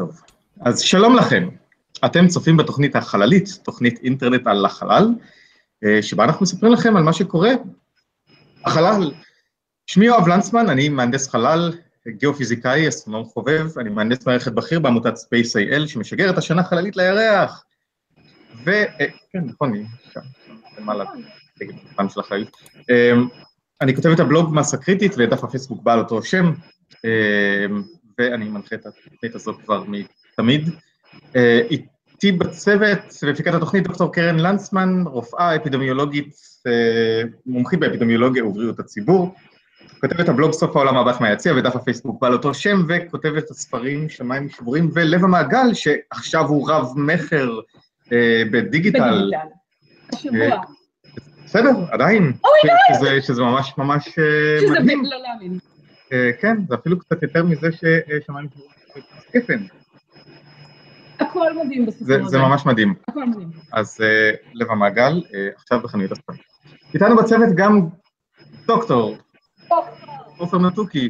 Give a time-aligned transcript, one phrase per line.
[0.00, 0.20] טוב,
[0.60, 1.48] אז שלום לכם.
[2.04, 5.08] אתם צופים בתוכנית החללית, תוכנית אינטרנט על החלל,
[5.84, 7.50] אה, שבה אנחנו מספרים לכם על מה שקורה
[8.64, 9.12] החלל.
[9.86, 11.72] שמי יואב לנצמן, אני מהנדס חלל,
[12.08, 17.64] גיאופיזיקאי, אסטרונום חובב, אני מהנדס מערכת בכיר בעמותת Space.il, שמשגרת השנה חללית לירח.
[18.64, 18.70] ו...
[18.70, 20.20] אה, כן, נכון, היא שם,
[20.78, 21.04] למעלה,
[21.60, 22.50] נגד הפן של החללית.
[22.90, 23.12] אה,
[23.80, 26.52] אני כותב את הבלוג מסה קריטית ודף הפייסבוק בעל אותו שם,
[28.20, 30.68] ואני מנחה את התוכנית הזאת כבר מתמיד.
[31.34, 36.36] איתי בצוות, במפיקת התוכנית, דוקטור קרן לנצמן, רופאה אפידמיולוגית,
[37.46, 39.34] מומחית באפידמיולוגיה ובריאות הציבור,
[40.00, 44.48] כותבת הבלוג סוף העולם הבא מהיציע ודף הפייסבוק בעל אותו שם, וכותבת את הספרים שמיים
[44.48, 47.58] שבורים ולב המעגל, שעכשיו הוא רב מכר
[48.10, 48.50] בדיגיטל.
[48.50, 49.30] בדיגיטל.
[50.12, 50.60] השבוע.
[51.44, 52.32] בסדר, עדיין.
[52.44, 55.04] אוי, שזה ממש ממש שזה מדהים.
[55.04, 55.58] לא להאמין.
[56.40, 58.70] כן, זה אפילו קצת יותר מזה ששמיים שבורים.
[59.36, 59.64] גפן.
[61.20, 62.28] הכל מדהים בסיפור זה, הזה.
[62.28, 62.94] זה ממש מדהים.
[63.08, 63.50] הכל מדהים.
[63.72, 66.38] אז אה, לב המעגל, אה, עכשיו בחנויות הספרים.
[66.94, 67.80] איתנו בצוות גם
[68.66, 69.16] דוקטור,
[70.38, 71.08] עופר נתוקי.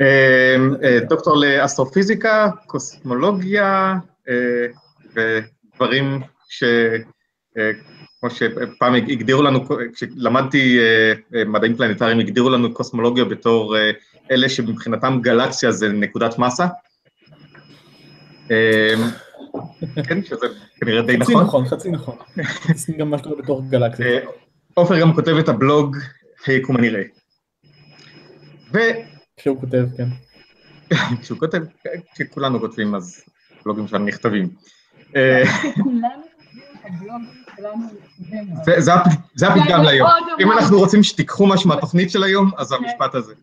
[0.00, 3.94] אה, אה, דוקטור לאסטרופיזיקה, קוסמולוגיה
[4.28, 4.66] אה,
[5.14, 6.64] ודברים ש...
[8.22, 9.60] כמו שפעם הגדירו לנו,
[9.94, 13.90] כשלמדתי אה, אה, מדעים פלנטריים, הגדירו לנו קוסמולוגיה בתור אה,
[14.30, 16.66] אלה שמבחינתם גלקסיה זה נקודת מסה.
[20.08, 20.46] כן, שזה
[20.80, 21.44] כנראה די חצי נכון.
[21.44, 22.16] נכון, חצי נכון.
[22.74, 24.20] זה גם מה שקורה בתור גלקסיה.
[24.74, 25.96] עופר גם כותב את הבלוג
[26.46, 27.02] היקום הנראה.
[29.36, 30.08] כשהוא כותב, כן.
[31.12, 31.62] וכשהוא כותב,
[32.14, 33.24] כשכולנו כותבים אז
[33.64, 34.48] בלוגים שלנו נכתבים.
[35.82, 36.21] כולנו
[38.64, 39.82] זה- זה הפ- זה הפתגם.
[39.82, 40.52] מאוד אם.
[40.52, 43.34] אנחנו רוצים שתיקחו משהו מהתוכנית של היום, אז זה המשפט הזה.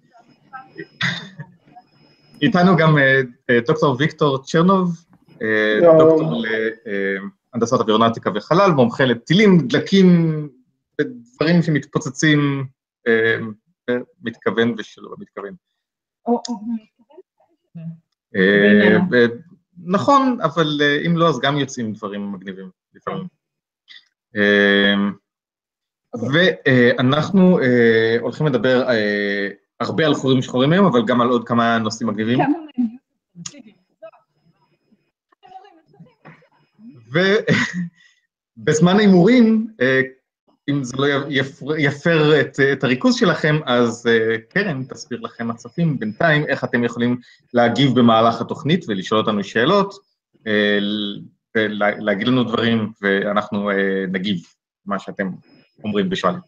[2.42, 5.06] איתנו גם אה, אה, דוקטור ויקטור צ'רנוב,
[5.42, 5.80] אה.
[6.00, 6.44] דוקטור
[7.54, 10.50] להנדסת אווירונטיקה וחלל, מומחה לטילים, דלקים,
[11.02, 12.66] ודברים שמתפוצצים
[13.90, 15.54] במתכוון ושלא במתכוון.
[19.12, 19.26] ו-
[19.86, 23.39] נכון, אבל אם לא, אז גם יוצאים דברים מגניבים לפעמים.
[24.36, 24.96] אה,
[26.16, 31.78] ואנחנו אה, הולכים לדבר אה, הרבה על חורים שחורים היום, אבל גם על עוד כמה
[31.78, 32.40] נושאים מגניבים.
[38.58, 40.02] ובזמן ההימורים, אה,
[40.70, 41.08] אם זה לא
[41.78, 44.10] יפר, את, את הריכוז שלכם, אז
[44.50, 47.18] קרן תסביר לכם הצופים בינתיים איך אתם יכולים
[47.54, 49.94] להגיב במהלך התוכנית ולשאול אותנו שאלות,
[51.56, 54.38] ולהגיד לנו דברים, ואנחנו אה, נגיב
[54.86, 55.30] מה שאתם
[55.84, 56.40] אומרים ושואלים.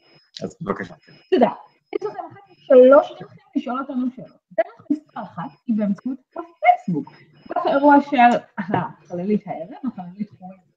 [0.44, 0.94] אז בבקשה.
[1.32, 1.50] תודה.
[1.96, 4.38] יש לכם אחת משלוש דרכים לשאול אותנו שאלות.
[4.52, 7.14] דרך מספר אחת היא באמצעות הפייסבוק.
[7.50, 10.72] בתוך האירוע של החללית הערב, החללית חורים.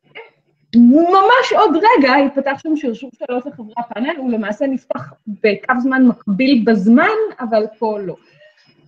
[0.76, 6.64] ממש עוד רגע ייפתח שם שרשור שאלות לחברי הפאנל, הוא למעשה נפתח בקו זמן מקביל
[6.66, 8.16] בזמן, אבל פה לא.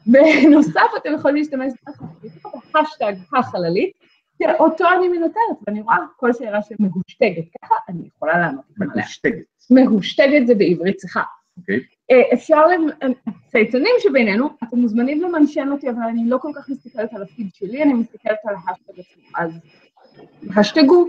[0.07, 1.73] בנוסף, אתם יכולים להשתמש
[2.75, 3.93] בהשטג החללית,
[4.43, 8.65] שאותו אני מנטרת, ואני רואה כל שאלה שמהושטגת ככה, אני יכולה לענות.
[8.97, 9.45] משתגת.
[9.71, 11.23] מהושטגת זה בעברית, סליחה.
[11.59, 11.81] אוקיי.
[12.11, 13.13] אה, אפשר, למ-
[13.47, 17.83] הצייצנים שבינינו, אתם מוזמנים למנשן אותי, אבל אני לא כל כך מסתכלת על הפיד שלי,
[17.83, 19.51] אני מסתכלת על ההשטג עצמו, אז
[20.57, 21.09] השטגו,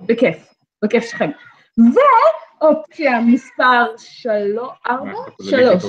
[0.00, 0.54] בכיף,
[0.84, 1.30] בכיף שלכם.
[1.78, 5.84] ואופציה מספר שלוש, ארבע, שלוש,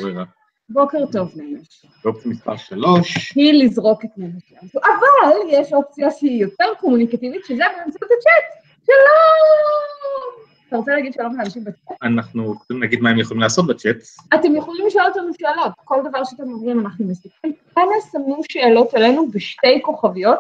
[0.73, 4.69] בוקר טוב נמש, ואופציה מספר שלוש, היא לזרוק את נמש ים.
[4.75, 8.63] אבל יש אופציה שהיא יותר קומוניקטיבית, שזה באמצעות הצ'אט.
[8.85, 10.41] שלום!
[10.67, 11.97] אתה רוצה להגיד שלום לאנשים בצ'אט?
[12.03, 13.97] אנחנו נגיד מה הם יכולים לעשות בצ'אט.
[14.33, 17.53] אתם יכולים לשאול אותנו שאלות, כל דבר שאתם אומרים אנחנו מסתכלים.
[17.77, 20.39] אנא שמו שאלות אלינו בשתי כוכביות,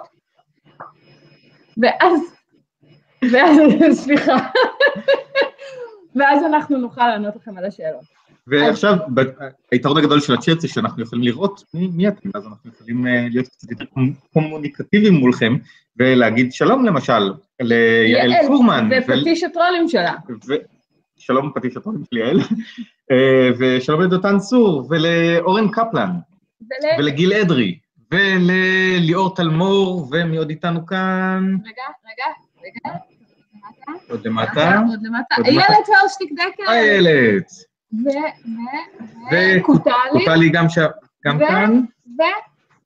[1.77, 2.21] ואז,
[3.31, 3.57] ואז,
[4.03, 4.37] סליחה,
[6.15, 8.20] ואז אנחנו נוכל לענות לכם על השאלות.
[8.51, 8.95] ועכשיו,
[9.71, 13.27] היתרון הגדול של הצ'אט זה שאנחנו יכולים לראות מי, מי אתם, אז אנחנו יכולים אה,
[13.29, 15.55] להיות קצת יותר קומ- קומוניקטיביים מולכם,
[15.97, 17.31] ולהגיד שלום למשל
[17.61, 20.13] ליעל יעל, פורמן, ופטיש הטרולים שלה.
[21.17, 22.39] שלום פטיש הטונים של יעל,
[23.11, 26.09] אה, ושלום לדותן צור, ולאורן קפלן,
[26.61, 26.67] ול-
[26.99, 27.79] ולגיל אדרי,
[28.11, 31.55] ולליאור תלמור, ומי עוד איתנו כאן?
[31.65, 32.25] רגע, רגע,
[32.87, 32.97] רגע.
[34.09, 35.35] עוד למטה, עוד למטה.
[35.45, 35.91] איילת למטה.
[36.03, 36.63] הרשטיק דקל.
[36.71, 37.45] איילת,
[39.31, 39.93] וקוטלי.
[40.25, 40.77] קוטלי גם ש-
[41.25, 41.81] גם ו- כאן,
[42.19, 42.21] ו...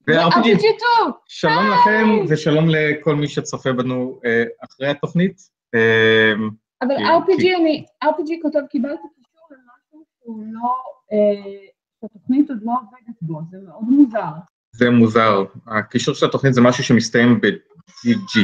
[0.07, 0.83] ו-RPG2.
[1.25, 5.41] שלום לכם, ושלום לכל מי שצופה בנו אה, אחרי התוכנית.
[5.75, 6.33] אה,
[6.81, 10.73] אבל RPG, אני, RPG כותב, קיבלתי קישור למשהו שהוא לא,
[11.11, 11.67] אה,
[12.01, 14.31] שהתוכנית עוד לא עובדת בו, זה מאוד מוזר.
[14.71, 15.43] זה מוזר.
[15.67, 18.39] הקישור של התוכנית זה משהו שמסתיים ב-GG.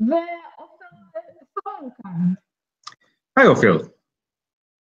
[0.00, 0.84] ועופר
[1.54, 1.70] סופר
[2.02, 2.34] כאן.
[3.36, 3.78] היי עופר.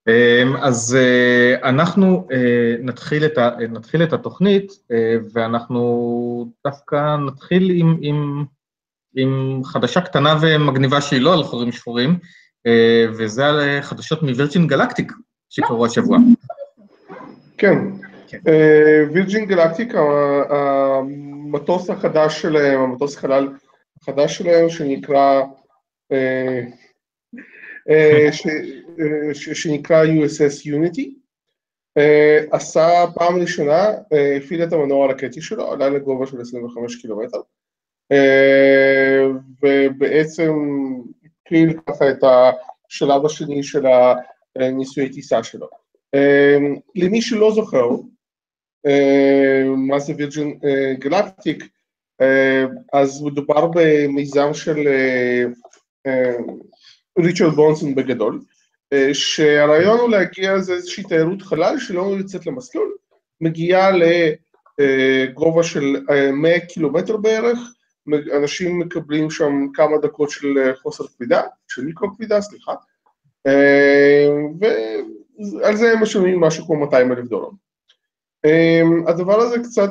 [0.08, 7.70] אמ, אז אה, אנחנו אה, נתחיל את, ה, נתחיל את התוכנית, אה, ואנחנו דווקא נתחיל
[7.74, 8.44] עם, עם,
[9.16, 12.18] עם חדשה קטנה ומגניבה שהיא לא על חורים שחורים,
[13.18, 15.12] וזה על חדשות מווירג'ין גלקטיק
[15.50, 16.18] שקרו השבוע.
[17.58, 17.78] כן,
[19.12, 19.94] וירג'ין גלקטיק,
[20.50, 23.48] המטוס החדש שלהם, המטוס החלל
[24.02, 25.42] החדש שלהם, שנקרא
[26.12, 26.60] אה,
[27.90, 28.28] אה,
[29.34, 31.10] שנקרא USS Unity,
[31.98, 33.84] אה, עשה פעם ראשונה,
[34.36, 37.40] הפעיל את המנוע הרקטי שלו, עלה לגובה של 25 קילומטר,
[39.62, 40.52] ובעצם
[41.24, 43.84] התחיל ככה את השלב השני של
[44.56, 45.66] הניסויי טיסה שלו.
[46.94, 47.88] למי שלא זוכר,
[49.76, 50.58] מה זה וירג'ין
[50.98, 51.64] גלקטיק,
[52.92, 54.88] אז מדובר במיזם של
[57.18, 58.55] ריצ'רד בונסון בגדול, אה,
[59.12, 62.96] שהרעיון הוא להגיע זה איזושהי תיירות חלל שלא יוצאת למסלול,
[63.40, 63.90] מגיעה
[64.78, 65.96] לגובה של
[66.32, 67.58] 100 אה, קילומטר בערך,
[68.36, 72.74] אנשים מקבלים שם כמה דקות של אה, חוסר כבידה, של מיקרו כבידה, סליחה,
[74.60, 77.48] ועל זה הם משלמים משהו כמו 200 אלף דולר.
[79.06, 79.90] הדבר הזה קצת,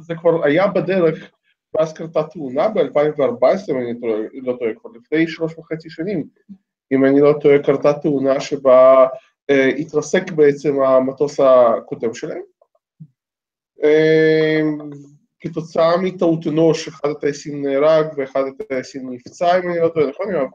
[0.00, 1.30] זה כבר היה בדרך
[1.74, 6.24] ואז קרתה תאונה ב-2014, אם אני לא טועה, כבר לפני שלוש וחצי שנים,
[6.92, 9.06] אם אני לא טועה, קרתה תאונה שבה
[9.50, 12.42] אה, התרסק בעצם המטוס הקודם שלהם.
[13.84, 14.60] אה,
[15.40, 20.48] כתוצאה מטעות אנוש, אחד הטייסים נהרג ואחד הטייסים נפצע, אם אני לא טועה, נכון יואב?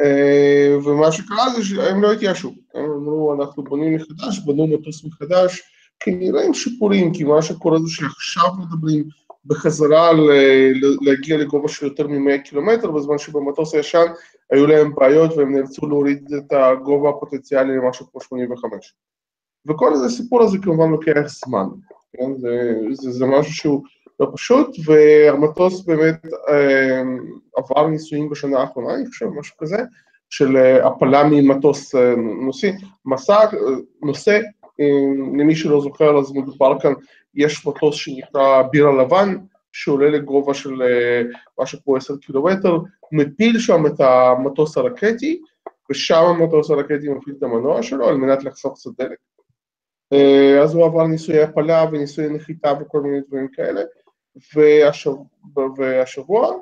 [0.00, 5.62] אה, ומה שקרה זה שהם לא התייאשו, הם אמרו, אנחנו בונים מחדש, בנו מטוס מחדש,
[6.00, 9.08] כנראה עם שיפורים, כי מה שקורה זה שעכשיו מדברים
[9.46, 10.10] בחזרה
[11.00, 14.06] להגיע לגובה של יותר מ-100 קילומטר, בזמן שבמטוס הישן
[14.50, 18.94] היו להם בעיות והם נאלצו להוריד את הגובה הפוטנציאלי למשהו כמו 85.
[19.68, 21.66] וכל איזה סיפור הזה כמובן לוקח זמן,
[22.12, 22.36] כן?
[22.36, 23.82] זה, זה, זה משהו שהוא
[24.20, 27.02] לא פשוט, והמטוס באמת אה,
[27.56, 29.78] עבר ניסויים בשנה האחרונה, אני חושב, משהו כזה,
[30.30, 32.72] של אה, הפלה ממטוס אה, נוסעי,
[33.04, 33.48] מסע, אה,
[34.02, 34.40] נושא,
[35.38, 36.92] למי שלא זוכר, אז מדובר כאן
[37.34, 39.36] יש מטוס שנקרא בירה לבן,
[39.72, 41.22] שעולה לגובה של אה,
[41.60, 42.78] משהו כמו עשר קילומטר,
[43.12, 45.40] מפיל שם את המטוס הרקטי,
[45.90, 49.18] ושם המטוס הרקטי מפעיל את המנוע שלו על מנת לחסוך קצת דלק.
[50.12, 53.80] אה, אז הוא עבר ניסויי הפלה וניסויי נחיתה וכל מיני דברים כאלה,
[54.54, 55.24] והשבוע,
[55.76, 56.56] והשבוע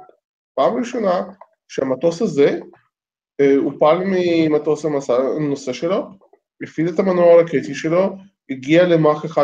[0.54, 1.22] פעם ראשונה
[1.68, 2.58] שהמטוס הזה
[3.40, 6.02] אה, הופל ממטוס הנושא שלו,
[6.62, 8.16] הפעיל את המנוע הרקטי שלו,
[8.50, 9.40] הגיע למאח 1.87,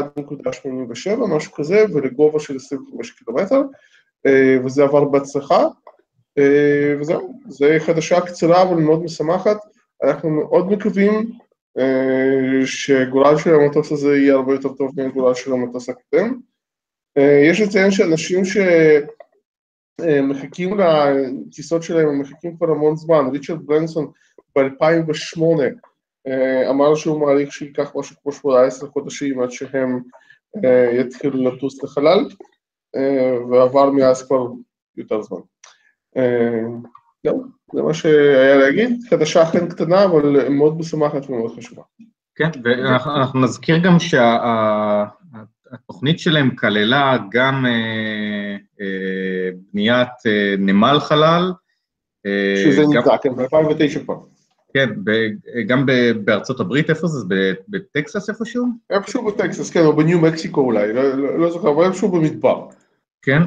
[1.28, 3.62] משהו כזה, ולגובה של 25 קילומטר,
[4.26, 5.64] אה, וזה עבר בהצלחה,
[6.38, 9.56] אה, וזהו, זו חדשה קצרה אבל מאוד משמחת,
[10.04, 11.30] אנחנו מאוד מקווים
[11.78, 16.40] אה, שגורל של המטוס הזה יהיה הרבה יותר טוב מהגורל של המטוס הקודם.
[17.50, 18.42] יש לציין שאנשים
[20.00, 24.10] שמחכים לטיסות שלהם, הם מחכים כבר המון זמן, ריצ'רד ברנסון
[24.56, 25.68] ב-2008 אה,
[26.70, 30.00] אמר שהוא מעריך שייקח משהו כמו 18 חודשים עד שהם
[30.64, 32.28] אה, יתחילו לטוס לחלל,
[32.96, 34.46] אה, ועבר מאז כבר
[34.96, 35.38] יותר זמן.
[37.24, 41.82] זהו, זה מה שהיה להגיד, חדשה אכן קטנה, אבל מאוד משמחת ומאוד חשובה.
[42.34, 43.96] כן, ואנחנו נזכיר גם
[45.78, 47.64] שהתוכנית שלהם כללה גם
[49.72, 50.08] בניית
[50.58, 51.52] נמל חלל.
[52.64, 54.16] שזה נבדק, כן, ב-2009 כבר.
[54.76, 54.90] כן,
[55.66, 55.86] גם
[56.24, 57.24] בארצות הברית, איפה זה?
[57.68, 58.66] בטקסס איפשהו?
[58.90, 62.66] איפשהו בטקסס, כן, או בניו מקסיקו אולי, לא, לא, לא זוכר, אבל איפשהו במדבר.
[63.22, 63.42] כן,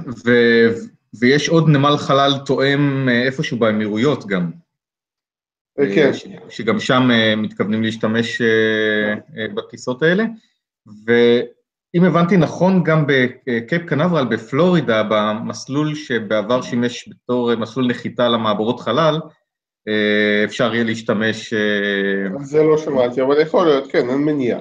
[1.20, 4.52] ויש עוד נמל חלל תואם אה, איפשהו באמירויות גם.
[5.80, 6.14] אה, כן.
[6.14, 8.42] ש, שגם שם אה, מתכוונים להשתמש
[9.56, 10.26] בטיסות האלה.
[11.06, 19.20] ואם הבנתי נכון, גם בקייפ קנברל בפלורידה, במסלול שבעבר שימש בתור מסלול נחיתה למעבורות חלל,
[19.24, 19.30] אה,
[20.46, 21.54] אפשר יהיה להשתמש...
[21.54, 24.60] אה, זה לא שמעתי, אבל יכול להיות, כן, אין מניעה.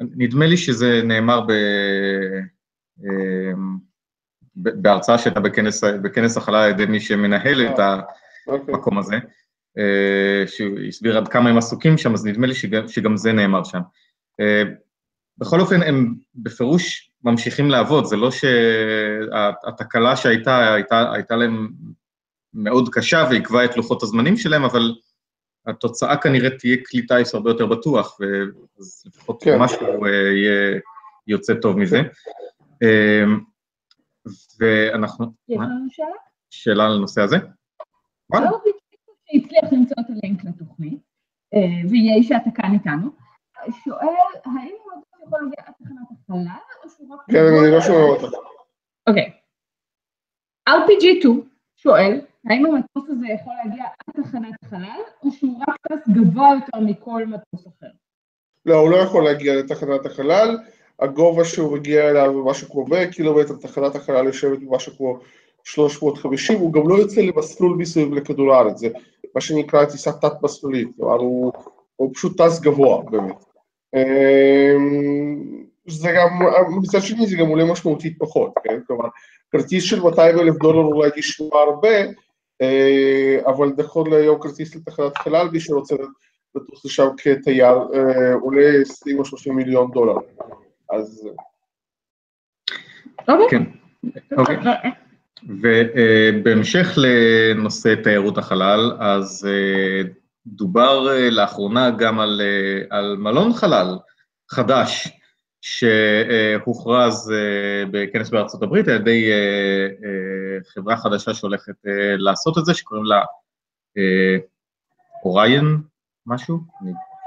[0.00, 1.50] נדמה לי שזה נאמר ב...
[3.04, 3.52] אה,
[4.56, 7.80] בהרצאה שהייתה בכנס, בכנס החלל על ידי מי שמנהל את
[8.46, 8.74] אוקיי.
[8.74, 9.16] המקום הזה,
[10.46, 13.80] שהוא הסביר עד כמה הם עסוקים שם, אז נדמה לי שגם, שגם זה נאמר שם.
[15.38, 21.68] בכל אופן, הם בפירוש ממשיכים לעבוד, זה לא שהתקלה שהייתה, הייתה, הייתה להם
[22.56, 24.94] מאוד קשה ועיכבה את לוחות הזמנים שלהם, אבל
[25.66, 29.58] התוצאה כנראה תהיה כלי טיס הרבה יותר בטוח, ואז לפחות כן.
[29.58, 30.80] משהו אה, יהיה
[31.26, 31.98] יוצא טוב מזה.
[32.82, 33.24] אה,
[34.60, 35.58] ואנחנו, יש?
[35.58, 36.16] לנו שאלה?
[36.50, 37.36] שאלה על הנושא הזה?
[38.32, 38.76] לא בדיוק
[39.26, 41.00] שהצליח למצוא את הלינק לתוכנית,
[41.54, 43.10] אה, ויהיה שאתה כאן איתנו,
[43.84, 44.06] שואל,
[44.44, 47.20] האם הוא יכול להגיע עד תחנת החלל, או שהוא רק...
[47.30, 48.36] כן, אני לא שומע אותך.
[49.06, 49.32] אוקיי.
[50.68, 51.28] RPG2
[51.76, 56.80] שואל, האם המטוס הזה יכול להגיע עד תחנת החלל, או שהוא רק טס גבוה יותר
[56.80, 57.86] מכל מטוס אחר?
[58.66, 60.58] לא, הוא לא יכול להגיע לתחנת החלל,
[61.00, 65.18] הגובה שהוא מגיע אליו הוא משהו כמו 100 קילומטר, תחנת החלל יושבת במשהו כמו
[65.64, 68.88] 350, הוא גם לא יוצא למסלול מסביב לכדור הארץ, זה
[69.34, 71.52] מה שנקרא טיסה תת-מסלולית, כלומר הוא,
[71.96, 73.44] הוא פשוט טס גבוה באמת.
[73.94, 76.28] אמ, זה גם,
[76.82, 78.80] מצד שני זה גם עולה משמעותית פחות, כן?
[78.86, 79.08] כלומר,
[79.50, 81.88] כרטיס של 200 אלף דולר אולי נשמע הרבה,
[83.46, 85.94] אבל נכון להיום כרטיס לתחנת חלל, מי שרוצה
[86.54, 90.16] לטוס לשם כתייר, אה, עולה 20 או 30 מיליון דולר.
[90.90, 91.28] אז
[93.28, 93.48] אוקיי.
[93.50, 93.62] כן,
[94.38, 94.56] אוקיי.
[95.48, 100.02] ובהמשך לנושא תיירות החלל, אז אה,
[100.46, 103.98] דובר אה, לאחרונה גם על, אה, על מלון חלל
[104.50, 105.08] חדש,
[105.60, 111.74] שהוכרז אה, בכנס בארצות הברית על ידי אה, אה, חברה חדשה שהולכת
[112.18, 113.22] לעשות את זה, שקוראים לה
[115.24, 115.64] אוריין
[116.26, 116.58] משהו,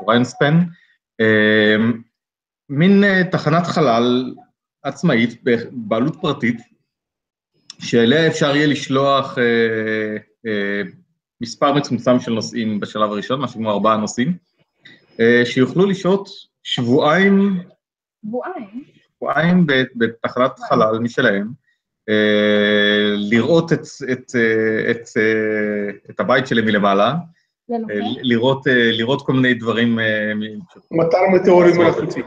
[0.02, 0.60] אוריין ספן,
[2.70, 4.36] מין תחנת חלל
[4.84, 6.58] עצמאית בבעלות פרטית,
[7.80, 9.38] שאליה אפשר יהיה לשלוח
[11.42, 14.38] מספר מצומצם של נוסעים בשלב הראשון, משהו כמו ארבעה נוסעים,
[15.46, 16.30] שיוכלו לשהות
[16.64, 17.62] שבועיים,
[18.26, 18.84] שבועיים.
[19.18, 21.48] שבועיים בתחנת חלל משלהם,
[22.10, 27.14] אה, לראות את, את, אה, את, אה, את הבית שלהם מלמעלה,
[28.22, 30.00] לראות, לראות כל מיני דברים.
[30.92, 32.22] מטר מטאורים מלאכותי.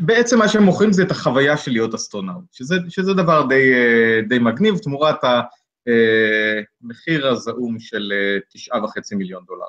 [0.00, 3.72] בעצם מה שהם מוכרים זה את החוויה של להיות אסטרונאוט, שזה, שזה דבר די,
[4.28, 5.16] די מגניב, תמורת
[6.82, 8.12] המחיר הזעום של
[8.52, 9.66] תשעה וחצי מיליון דולר.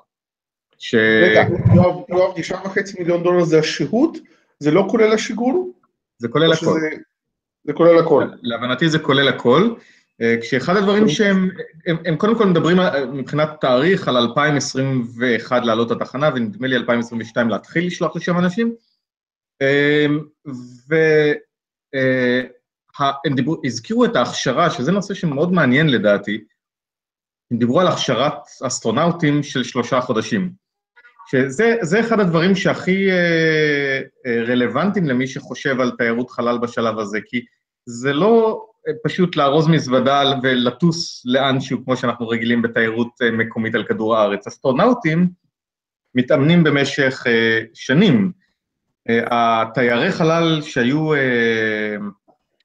[0.77, 0.95] ש...
[0.95, 1.43] רגע,
[1.75, 4.17] יואב, יואב, תשעה וחצי מיליון דולר זה השהות?
[4.59, 5.73] זה לא כולל השיגור?
[6.17, 6.65] זה כולל הכל.
[6.65, 6.89] שזה-
[7.63, 8.23] זה כולל הכל.
[8.41, 9.73] להבנתי זה כולל הכל,
[10.21, 11.49] אה, כשאחד הדברים שהם,
[11.87, 17.49] הם, הם קודם כל מדברים על- מבחינת תאריך על 2021 לעלות לתחנה, ונדמה לי 2022
[17.49, 18.75] להתחיל לשלוח לשם אנשים,
[19.61, 20.05] אה,
[22.99, 26.43] והם דיברו, הזכירו את ההכשרה, שזה נושא שמאוד מעניין לדעתי,
[27.51, 28.33] הם דיברו על הכשרת
[28.67, 30.51] אסטרונאוטים של שלושה חודשים.
[31.31, 37.19] שזה זה אחד הדברים שהכי אה, אה, רלוונטיים למי שחושב על תיירות חלל בשלב הזה,
[37.25, 37.41] כי
[37.85, 43.83] זה לא אה, פשוט לארוז מזוודה ולטוס לאנשהו, כמו שאנחנו רגילים בתיירות אה, מקומית על
[43.83, 44.47] כדור הארץ.
[44.47, 45.29] אסטרונאוטים
[46.15, 48.31] מתאמנים במשך אה, שנים.
[49.09, 49.23] אה,
[49.61, 51.19] התיירי חלל שהיו אה,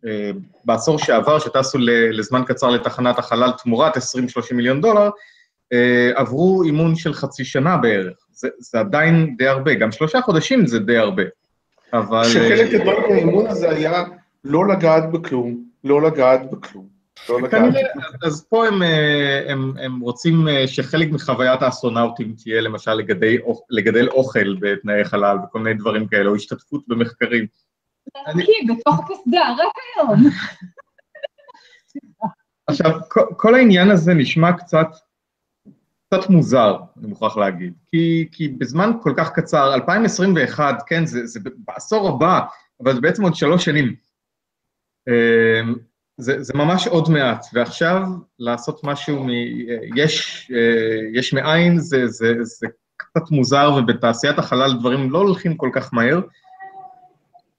[0.07, 0.31] אה,
[0.65, 4.01] בעשור שעבר, שטסו ל- לזמן קצר לתחנת החלל תמורת 20-30
[4.53, 5.11] מיליון דולר,
[5.73, 8.24] אה, עברו אימון של חצי שנה בערך.
[8.35, 11.23] זה, זה עדיין די הרבה, גם שלושה חודשים זה די הרבה.
[11.93, 12.25] אבל...
[12.25, 14.05] שחלק אה, גדול מהאימון הזה היה
[14.45, 16.95] לא לגעת בכלום, לא לגעת בכלום.
[17.29, 17.83] לא כנראה.
[18.23, 22.91] אז פה הם, אה, הם, הם רוצים אה, שחלק מחוויית האסטרונאוטים תהיה למשל
[23.47, 27.47] אוכ- לגדל אוכל בתנאי חלל וכל מיני דברים כאלה, או השתתפות במחקרים.
[28.27, 30.31] אני- בתוך הקסדה, רק היום.
[32.67, 34.87] עכשיו, כל, כל העניין הזה נשמע קצת,
[36.19, 41.41] קצת מוזר, אני מוכרח להגיד, כי, כי בזמן כל כך קצר, 2021, כן, זה, זה
[41.57, 42.41] בעשור הבא,
[42.83, 43.95] אבל זה בעצם עוד שלוש שנים.
[45.09, 45.75] אמ,
[46.19, 48.03] זה, זה ממש עוד מעט, ועכשיו
[48.39, 49.29] לעשות משהו מ...
[49.97, 52.67] יש, אה, יש מאין, זה, זה, זה
[52.97, 56.21] קצת מוזר, ובתעשיית החלל דברים לא הולכים כל כך מהר.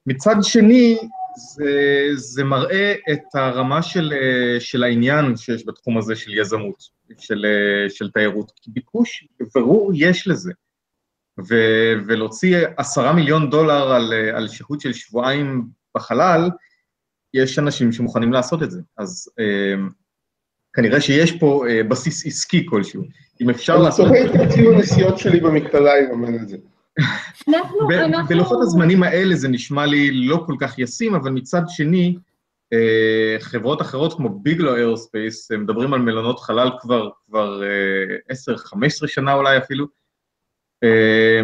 [0.08, 0.98] מצד שני,
[1.38, 7.46] זה, זה מראה את הרמה של, אה, של העניין שיש בתחום הזה של יזמות, של,
[7.46, 8.52] אה, של תיירות.
[8.62, 10.52] כי ביקוש, ברור, יש לזה.
[11.50, 11.56] ו,
[12.08, 16.50] ולהוציא עשרה מיליון דולר על, אה, על שהות של שבועיים בחלל,
[17.34, 18.82] יש אנשים שמוכנים לעשות את זה.
[18.98, 19.76] אז אה,
[20.74, 23.04] כנראה שיש פה אה, בסיס עסקי כלשהו.
[23.42, 24.08] אם אפשר אני לעשות...
[24.08, 26.58] צוחק את תקציב הנסיעות שלי במכללה יממן את זה.
[27.50, 28.28] אנחנו, ב- אנחנו...
[28.28, 32.16] בלוחות הזמנים האלה זה נשמע לי לא כל כך ישים, אבל מצד שני,
[33.40, 38.36] חברות אחרות כמו ביגלו אירוספייס, הם מדברים על מלונות חלל כבר, כבר אה,
[39.04, 39.86] 10-15 שנה אולי אפילו,
[40.84, 41.42] אה,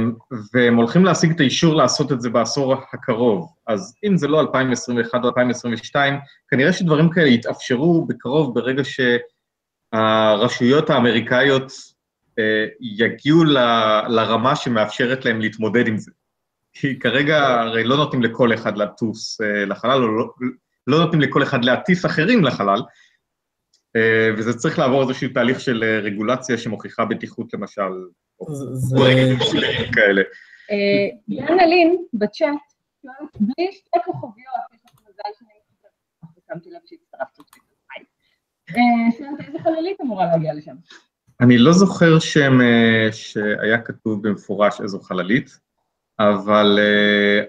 [0.54, 3.50] והם הולכים להשיג את האישור לעשות את זה בעשור הקרוב.
[3.68, 8.84] אז אם זה לא 2021 או 2022, כנראה שדברים כאלה יתאפשרו בקרוב, ברגע
[9.94, 11.72] שהרשויות האמריקאיות
[12.40, 16.12] אה, יגיעו ל- לרמה שמאפשרת להם להתמודד עם זה.
[16.74, 20.30] כי כרגע הרי לא נותנים לכל אחד לטוס אה, לחלל, או לא,
[20.88, 22.82] לא נותנים לכל אחד להטיס אחרים לחלל,
[23.96, 27.82] אה, וזה צריך לעבור איזשהו תהליך של אה, רגולציה שמוכיחה בטיחות למשל,
[28.40, 28.46] או.
[29.94, 30.22] כאלה.
[30.72, 32.56] אה, יאנה לין בצ'אט
[33.40, 36.54] בלי שתי כוכביות, יש לך מזל שאני מתחברת.
[36.54, 37.60] שמתי לב שהצטרפת אותי.
[38.70, 40.76] אה, איזה חללית אמורה להגיע לשם.
[41.42, 42.60] אני לא זוכר שם,
[43.12, 45.60] שהיה כתוב במפורש איזו חללית,
[46.20, 46.80] אבל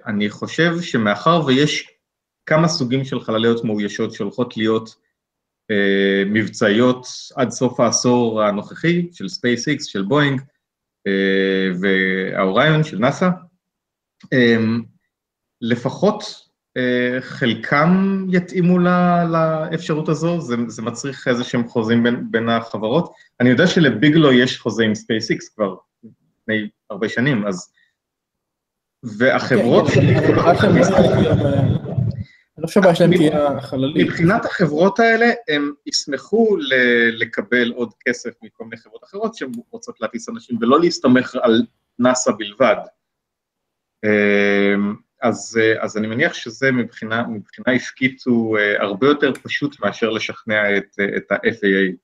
[0.07, 1.92] אני חושב שמאחר ויש
[2.47, 4.95] כמה סוגים של חלליות מאוישות שהולכות להיות
[5.71, 7.07] אה, מבצעיות
[7.37, 10.41] עד סוף העשור הנוכחי, של SpaceX, של בואינג,
[11.07, 13.29] אה, והאוריון של נאס"א,
[14.33, 14.57] אה,
[15.61, 16.23] לפחות
[16.77, 23.13] אה, חלקם יתאימו ל- לאפשרות הזו, זה, זה מצריך איזה שהם חוזים בין, בין החברות.
[23.41, 27.73] אני יודע שלביגלו יש חוזה עם SpaceX כבר לפני הרבה שנים, אז...
[29.19, 29.85] והחברות...
[32.57, 34.07] אני לא חושב שהבעיה שלהם תהיה חללית.
[34.07, 36.57] מבחינת החברות האלה, הם ישמחו
[37.13, 41.63] לקבל עוד כסף מכל מיני חברות אחרות שהן רוצות להטיס אנשים, ולא להסתמך על
[41.99, 42.77] נאס"א בלבד.
[44.05, 50.11] אמ, אז, אז אני מניח שזה מבחינה, מבחינה עסקית הוא אה, הרבה יותר פשוט מאשר
[50.11, 51.97] לשכנע את, את ה-FAA,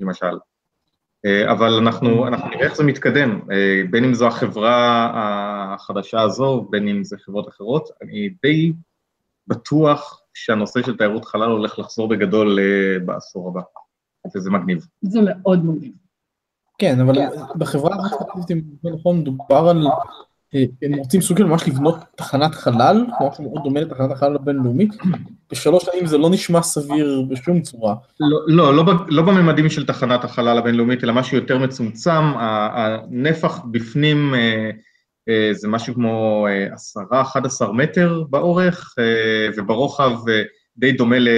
[0.00, 0.36] למשל.
[1.26, 5.10] אה, אבל אנחנו, אנחנו נראה איך זה מתקדם, אה, בין אם זו החברה
[5.74, 8.72] החדשה הזו, בין אם זה חברות אחרות, אני די
[9.48, 13.60] בטוח שהנושא של תיירות חלל הולך לחזור בגדול אה, בעשור הבא,
[14.36, 14.86] וזה מגניב.
[15.02, 15.92] זה מאוד מגניב.
[16.78, 17.14] כן, אבל
[17.56, 19.86] בחברה הזאת, אם זה נכון, מדובר על...
[20.54, 24.90] אה, הם רוצים סוג של ממש לבנות תחנת חלל, משהו מאוד דומה לתחנת החלל הבינלאומית.
[25.52, 27.94] בשלוש שנים זה לא נשמע סביר בשום צורה.
[28.20, 33.64] לא, לא, לא, ב- לא בממדים של תחנת החלל הבינלאומית, אלא משהו יותר מצומצם, הנפח
[33.70, 34.70] בפנים אה,
[35.52, 40.42] זה משהו כמו אה, עשרה, 11 מטר באורך, אה, וברוחב אה,
[40.76, 41.28] די דומה ל...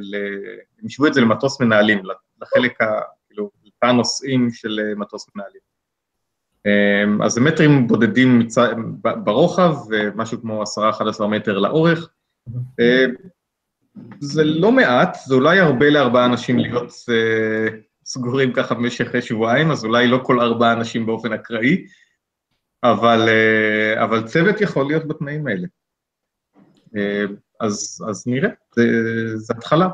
[0.00, 0.16] ל...
[0.80, 2.02] הם השוו את זה למטוס מנהלים,
[2.42, 2.86] לחלק ה...
[3.28, 5.60] כאילו, לתא הנוסעים של אה, מטוס מנהלים.
[6.66, 8.58] אה, אז זה מטרים בודדים מצ...
[9.24, 10.62] ברוחב, ומשהו כמו
[11.20, 12.08] 10-11 מטר לאורך.
[12.80, 13.06] אה,
[14.20, 16.92] זה לא מעט, זה אולי הרבה לארבעה אנשים להיות
[18.04, 21.84] סגורים ככה במשך שבועיים, אז אולי לא כל ארבעה אנשים באופן אקראי,
[22.84, 25.66] אבל, uh, אבל צוות יכול להיות בתנאים האלה.
[26.86, 28.82] Uh, אז, אז נראה, זה,
[29.36, 29.88] זה התחלה.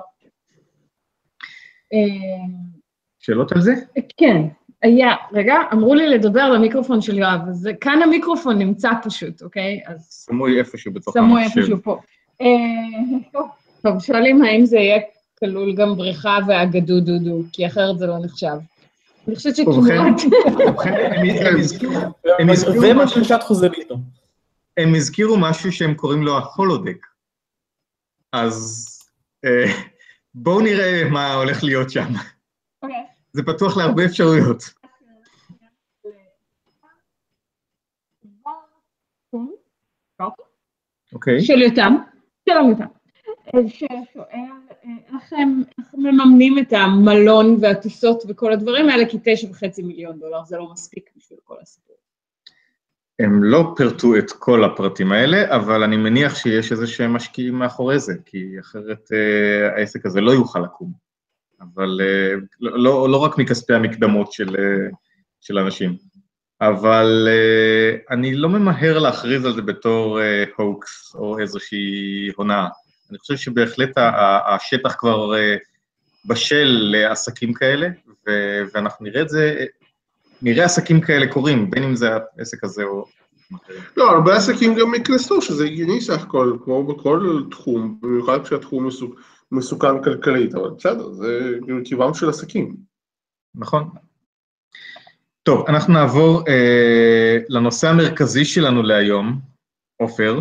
[1.93, 2.47] אה,
[3.19, 3.75] שאלות על זה?
[4.17, 4.43] כן,
[4.83, 9.81] היה, רגע, אמרו לי לדבר למיקרופון של יואב, אז כאן המיקרופון נמצא פשוט, אוקיי?
[9.87, 11.59] אז סמוי איפשהו בתוך סמוי המחשב.
[11.59, 12.01] איפשהו פה.
[12.41, 12.47] אה,
[13.83, 15.01] טוב, שואלים האם זה יהיה
[15.39, 18.57] כלול גם בריכה ואגדו דודו, כי אחרת זה לא נחשב.
[19.31, 20.21] אני חושבת שכמעט...
[20.69, 21.95] ובכן, הם, הם, הזכירו,
[22.39, 22.95] הם הזכירו זה
[23.69, 23.97] מה איתו.
[24.77, 27.07] הם הזכירו משהו שהם קוראים לו ההולודק.
[28.33, 28.87] אז
[29.45, 29.65] אה,
[30.35, 32.13] בואו נראה מה הולך להיות שם.
[32.83, 33.07] אוקיי.
[33.33, 34.71] זה פתוח להרבה אפשרויות.
[41.13, 41.41] אוקיי?
[41.41, 41.97] של יותם,
[42.49, 49.19] שלום יותם, ששואל איך הם איך הם מממנים את המלון והטיסות וכל הדברים האלה, כי
[49.25, 51.97] תשע וחצי מיליון דולר זה לא מספיק בשביל כל הסיפור.
[53.19, 57.99] הם לא פירטו את כל הפרטים האלה, אבל אני מניח שיש איזה שהם משקיעים מאחורי
[57.99, 60.93] זה, כי אחרת אה, העסק הזה לא יוכל לקום.
[61.61, 64.91] אבל אה, לא, לא, לא רק מכספי המקדמות של, אה,
[65.41, 65.97] של אנשים.
[66.61, 72.69] אבל אה, אני לא ממהר להכריז על זה בתור אה, הוקס או איזושהי הונאה.
[73.11, 73.91] אני חושב שבהחלט
[74.47, 75.57] השטח כבר אה,
[76.25, 77.89] בשל לעסקים כאלה,
[78.29, 79.65] ו- ואנחנו נראה את זה,
[80.43, 83.05] נראה עסקים כאלה קורים, בין אם זה העסק הזה או...
[83.97, 89.21] לא, הרבה עסקים גם יקרסו, שזה הגיוני סך הכל, כמו בכל תחום, במיוחד כשהתחום מסוכ-
[89.53, 92.77] מסוכן כלכלית, אבל בסדר, זה כאילו טבעם של עסקים.
[93.55, 93.91] נכון?
[95.43, 99.41] טוב, אנחנו נעבור אה, לנושא המרכזי שלנו להיום,
[99.97, 100.39] עופר,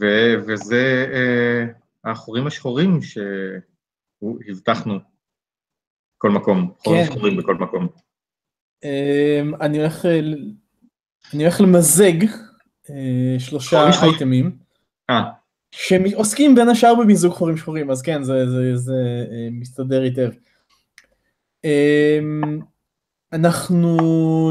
[0.00, 1.64] ו- וזה אה,
[2.10, 2.98] החורים השחורים
[4.22, 4.98] שהבטחנו
[6.18, 7.12] בכל מקום, חורים כן.
[7.12, 7.88] שחורים בכל מקום.
[8.84, 10.20] אמ, אני הולך אה,
[11.34, 12.24] אני הולך למזג
[12.90, 14.12] אה, שלושה חורים.
[14.12, 14.56] אייטמים
[15.10, 15.30] אה,
[15.70, 20.30] שעוסקים בין השאר במיזוג חורים שחורים אז כן זה, זה, זה אה, מסתדר היטב.
[21.64, 22.60] אמ,
[23.32, 23.96] אנחנו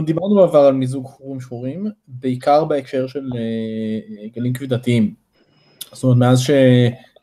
[0.05, 5.13] דיברנו בעבר על מיזוג חורים שחורים בעיקר בהקשר של אה, גלים כבידתיים.
[5.93, 6.41] זאת אומרת מאז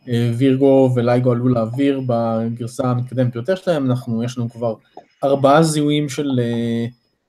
[0.07, 4.75] שווירגו ולייגו עלו לאוויר בגרסה המתקדמת ביותר שלהם אנחנו יש לנו כבר
[5.25, 6.87] ארבעה זיהויים של, אה,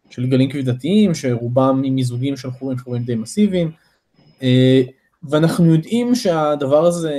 [0.09, 3.71] של גלים כבידתיים, שרובם עם מיזוגים של חורים שחורים די מסיביים,
[4.43, 4.81] אה,
[5.23, 7.13] ואנחנו יודעים שהדבר הזה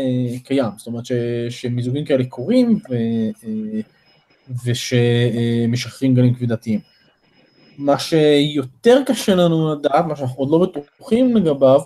[0.44, 1.12] קיים, זאת אומרת ש,
[1.50, 3.80] שמיזוגים כאלה קורים ו, אה,
[4.64, 6.80] ושמשחררים גלים כבידתיים.
[7.78, 11.80] מה שיותר קשה לנו לדעת, מה שאנחנו עוד לא בטוחים לגביו,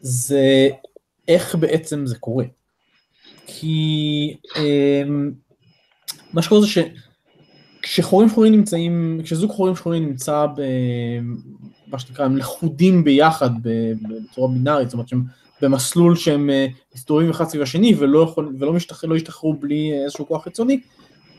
[0.00, 0.68] זה
[1.28, 2.44] איך בעצם זה קורה.
[3.46, 4.36] כי
[6.32, 13.50] מה שקורה זה שכשחורים שחורים נמצאים, כשזוג חורים שחורים נמצא במה שנקרא, הם לכודים ביחד
[13.62, 15.22] בצורה בינארית, זאת אומרת שהם
[15.62, 20.26] במסלול שהם אה, מסתובבים אחד סביב השני ולא, יכול, ולא משתחרר, לא ישתחררו בלי איזשהו
[20.26, 20.80] כוח חיצוני,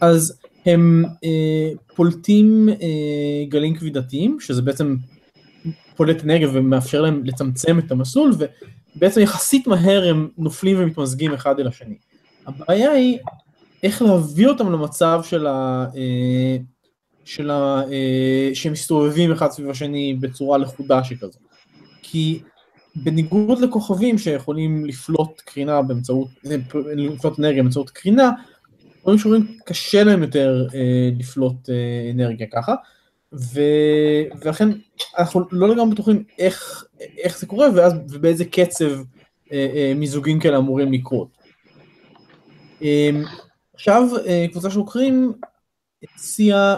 [0.02, 4.96] אז הם אה, פולטים אה, גלים כבידתיים, שזה בעצם
[5.96, 8.34] פולט אנרגיה ומאפשר להם לצמצם את המסלול,
[8.96, 11.98] ובעצם יחסית מהר הם נופלים ומתמזגים אחד אל השני.
[12.46, 13.18] הבעיה היא
[13.84, 15.86] איך להביא אותם למצב של ה...
[15.96, 16.58] אה,
[17.26, 17.82] של ה...
[17.92, 21.40] אה, שהם מסתובבים אחד סביב השני בצורה לכודה שכזו.
[22.02, 22.42] כי
[22.96, 26.56] בניגוד לכוכבים שיכולים לפלוט קרינה באמצעות, אה,
[26.96, 28.32] לפלוט אנרגיה באמצעות קרינה,
[29.02, 32.76] דברים שאומרים קשה להם יותר אה, לפלוט אה, אנרגיה ככה,
[33.34, 33.62] ו...
[34.42, 34.70] ולכן
[35.18, 36.86] אנחנו לא לגמרי בטוחים איך,
[37.18, 38.92] איך זה קורה ואז, ובאיזה קצב
[39.52, 41.28] אה, אה, מיזוגים כאלה אמורים לקרות.
[42.82, 43.10] אה,
[43.74, 45.34] עכשיו אה, קבוצה של חוקרים
[46.16, 46.78] הציעה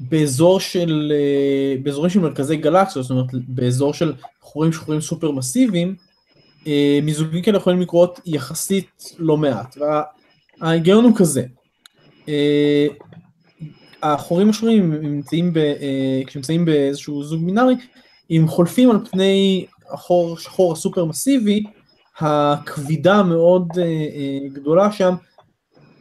[0.00, 5.96] שבאזור של, אה, באזורים של מרכזי גלקסיות, זאת אומרת באזור של חורים שחורים סופר מסיביים,
[6.66, 9.76] אה, מיזוגים כאלה יכולים לקרות יחסית לא מעט.
[10.60, 11.44] וההיגיון הוא כזה,
[14.14, 15.60] החורים השחורים נמצאים ב,
[16.26, 17.74] כשנמצאים באיזשהו זוג מינארי,
[18.30, 21.64] אם חולפים על פני החור שחור הסופר מסיבי,
[22.18, 23.68] הכבידה המאוד
[24.52, 25.14] גדולה שם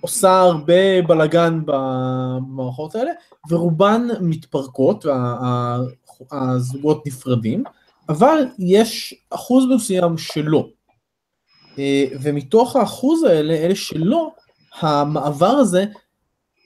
[0.05, 3.11] עושה הרבה בלאגן במערכות האלה,
[3.49, 5.05] ורובן מתפרקות
[6.31, 7.63] והזוגות נפרדים,
[8.09, 10.67] אבל יש אחוז מסוים שלא.
[11.79, 14.31] אה, ומתוך האחוז האלה, אלה שלא,
[14.79, 15.85] המעבר הזה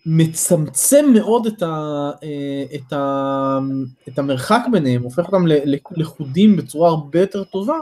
[0.06, 3.60] מצמצם מאוד את, ה, אה, את, ה,
[4.08, 5.44] את המרחק ביניהם, הופך אותם
[5.92, 7.78] לחודים בצורה הרבה יותר טובה,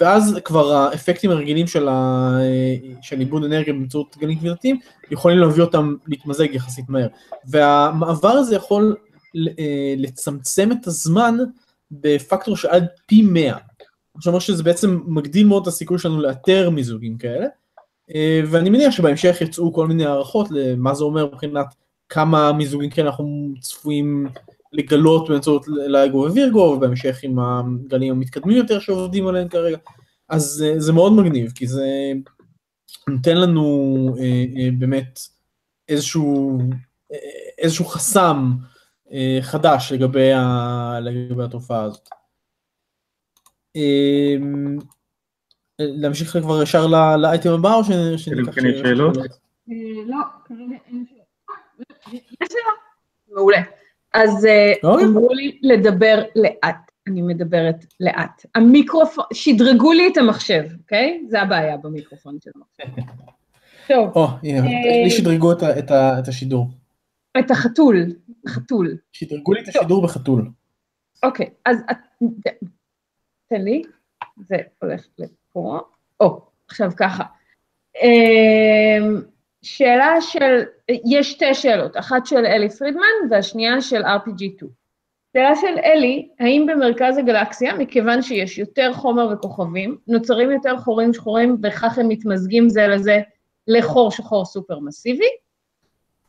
[0.00, 2.38] ואז כבר האפקטים הרגילים של, ה...
[3.02, 4.78] של עיבוד אנרגיה באמצעות גלים כבידתיים
[5.10, 7.08] יכולים להביא אותם להתמזג יחסית מהר.
[7.48, 8.96] והמעבר הזה יכול
[9.58, 11.36] אה, לצמצם את הזמן
[11.90, 13.56] בפקטור של עד פי 100.
[14.18, 17.48] זאת אומרת שזה בעצם מגדיל מאוד את הסיכוי שלנו לאתר מיזוגים כאלה, אה,
[18.50, 21.66] ואני מניח שבהמשך יצאו כל מיני הערכות למה זה אומר מבחינת
[22.08, 24.26] כמה מיזוגים כאלה אנחנו צפויים
[24.72, 29.76] לגלות באמצעות לאגו ווירגו, ובהמשך עם הגלים המתקדמים יותר שעובדים עליהם כרגע,
[30.28, 32.12] אז אה, זה מאוד מגניב, כי זה
[33.08, 33.66] נותן לנו
[34.18, 35.20] אה, אה, באמת
[35.88, 36.58] איזשהו,
[37.12, 37.18] אה,
[37.58, 38.52] איזשהו חסם
[39.12, 42.08] אה, חדש לגבי, ה, לגבי התופעה הזאת.
[45.78, 46.86] להמשיך כבר ישר
[47.16, 47.84] לאייטם הבא או
[48.16, 49.16] שניקח שאלות?
[49.16, 49.22] אה,
[50.06, 51.26] לא, כרגע אין שאלות.
[52.12, 52.78] יש שאלות?
[53.32, 53.62] מעולה.
[54.14, 55.06] אז אה, אוקיי.
[55.06, 58.46] אמרו לי לדבר לאט, אני מדברת לאט.
[58.54, 61.24] המיקרופון, שדרגו לי את המחשב, אוקיי?
[61.28, 63.00] זה הבעיה במיקרופון של המחשב.
[63.88, 64.16] טוב.
[64.16, 66.68] או, הנה, אה, לי שדרגו את השידור.
[67.38, 67.96] את החתול,
[68.48, 68.96] חתול.
[69.12, 70.50] שדרגו לי את השידור בחתול.
[71.22, 71.76] אוקיי, אז
[73.48, 73.82] תן לי,
[74.38, 75.06] זה הולך
[75.56, 75.80] לפה.
[76.20, 77.24] או, עכשיו ככה.
[78.02, 79.22] אמ,
[79.62, 84.66] שאלה של, יש שתי שאלות, אחת של אלי פרידמן והשנייה של RPG2.
[85.32, 91.56] שאלה של אלי, האם במרכז הגלקסיה, מכיוון שיש יותר חומר וכוכבים, נוצרים יותר חורים שחורים
[91.62, 93.20] וכך הם מתמזגים זה לזה
[93.66, 95.28] לחור שחור סופר מסיבי?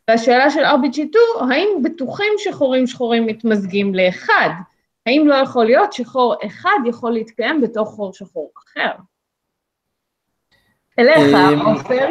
[0.10, 4.50] והשאלה של RPG2, האם בטוחים שחורים שחורים מתמזגים לאחד?
[5.06, 8.92] האם לא יכול להיות שחור אחד יכול להתקיים בתוך חור שחור אחר?
[11.00, 12.08] אליך, אמ, עופר.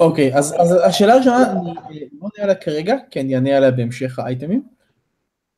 [0.00, 4.18] אוקיי, אז, אז השאלה הראשונה, אני לא עונה עליה כרגע, כי אני אענה עליה בהמשך
[4.18, 4.62] האייטמים.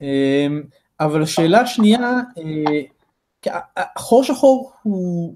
[0.01, 0.63] אמ,
[1.01, 5.35] אבל השאלה השנייה, אה, חור שחור הוא,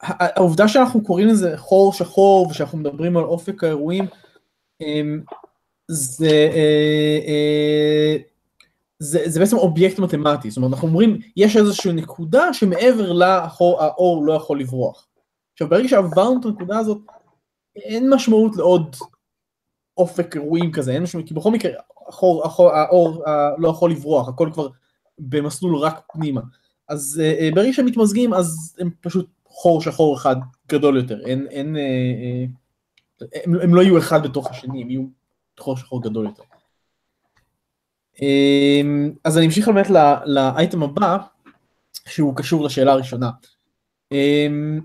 [0.00, 4.06] העובדה שאנחנו קוראים לזה חור שחור ושאנחנו מדברים על אופק האירועים,
[5.88, 8.16] זה, אה, אה,
[8.98, 14.24] זה, זה בעצם אובייקט מתמטי, זאת אומרת אנחנו אומרים יש איזושהי נקודה שמעבר לה האור
[14.24, 15.06] לא יכול לברוח.
[15.60, 16.98] עכשיו ברגע שעברנו את הנקודה הזאת
[17.76, 18.96] אין משמעות לעוד
[19.96, 21.72] אופק אירועים כזה, אין משמעות, כי בכל מקרה
[22.08, 23.24] החור, החור, האור
[23.58, 24.68] לא יכול לברוח, הכל כבר
[25.18, 26.40] במסלול רק פנימה.
[26.88, 30.36] אז uh, uh, ברגע שהם מתמזגים אז הם פשוט חור שחור אחד
[30.68, 35.04] גדול יותר, אין, אין, uh, uh, הם, הם לא יהיו אחד בתוך השני, הם יהיו
[35.58, 36.42] חור שחור גדול יותר.
[38.22, 39.90] אמ, אז אני אמשיך באמת
[40.26, 41.16] לאייטם הבא,
[42.08, 43.30] שהוא קשור לשאלה הראשונה.
[44.12, 44.80] אמ,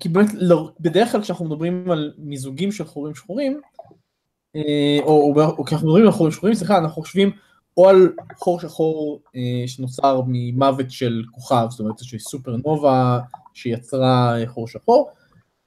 [0.00, 3.60] כי באמת לא, בדרך כלל כשאנחנו מדברים על מיזוגים של חורים שחורים,
[4.56, 7.30] אה, או, או, או כשאנחנו מדברים על חורים שחורים, סליחה, אנחנו חושבים
[7.76, 13.18] או על חור שחור אה, שנוצר ממוות של כוכב, זאת אומרת איזושהי סופרנובה
[13.54, 15.10] שיצרה אה, חור שחור,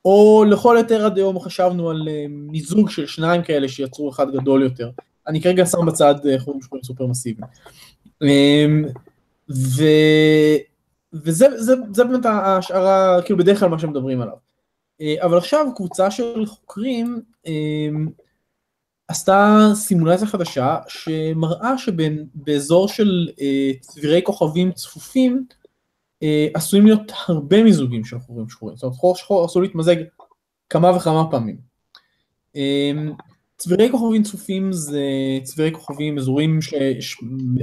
[0.05, 4.63] או לכל היתר עד היום חשבנו על אה, מיזוג של שניים כאלה שיצרו אחד גדול
[4.63, 4.89] יותר.
[5.27, 7.47] אני כרגע שם בצד אה, חורים שחורים סופר מסיביים.
[8.23, 8.65] אה,
[9.51, 9.83] ו...
[11.13, 14.35] וזה זה, זה באמת ההשערה, כאילו בדרך כלל מה שמדברים עליו.
[15.01, 17.89] אה, אבל עכשיו קבוצה של חוקרים אה,
[19.07, 25.45] עשתה סימולציה חדשה שמראה שבאזור של אה, צבירי כוכבים צפופים
[26.53, 29.95] עשויים להיות הרבה מיזוגים של חורים שחורים, זאת אומרת חור שחור עשוי להתמזג
[30.69, 31.57] כמה וכמה פעמים.
[33.57, 35.01] צבירי כוכבים צפופים זה
[35.43, 37.17] צבירי כוכבים, אזורים שיש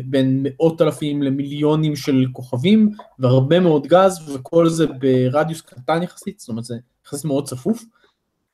[0.04, 6.48] בין מאות אלפים למיליונים של כוכבים והרבה מאוד גז וכל זה ברדיוס קטן יחסית, זאת
[6.48, 6.74] אומרת זה
[7.06, 7.84] יחסית מאוד צפוף.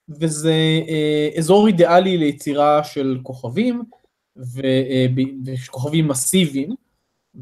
[0.09, 3.83] וזה אה, אזור אידיאלי ליצירה של כוכבים
[4.65, 5.07] אה,
[5.45, 6.75] וכוכבים מסיביים.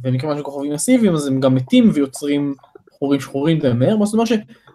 [0.03, 2.55] ומכיוון שכוכבים מסיביים אז הם גם מתים ויוצרים
[2.93, 4.29] חורים שחורים די מהר, מה זאת אומרת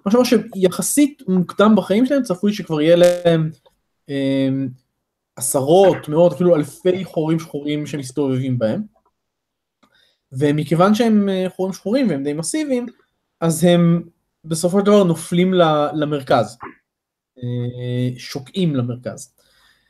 [0.05, 3.49] מה שאומר שיחסית מוקדם בחיים שלהם צפוי שכבר יהיה להם
[4.09, 4.49] אה,
[5.39, 8.81] עשרות, מאות, אפילו אלפי חורים שחורים שמסתובבים בהם.
[10.31, 12.85] ומכיוון שהם אה, חורים שחורים והם די מסיביים,
[13.41, 14.03] אז הם
[14.45, 15.53] בסופו של דבר נופלים
[15.93, 16.57] למרכז,
[17.37, 19.33] אה, שוקעים למרכז.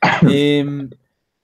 [0.04, 0.86] אמ,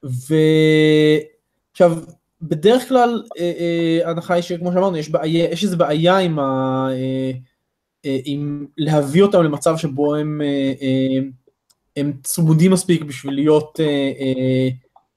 [0.03, 1.99] ועכשיו,
[2.42, 6.88] בדרך כלל אה, ההנחה היא שכמו שאמרנו, יש, בעיה, יש איזו בעיה עם, ה...
[8.25, 10.40] עם להביא אותם למצב שבו הם
[11.96, 14.68] הם צמודים מספיק בשביל להיות, אה, אה,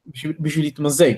[0.07, 1.13] בשביל, בשביל להתמזג.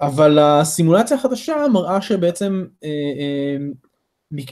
[0.00, 3.56] אבל הסימולציה החדשה מראה שבעצם אה,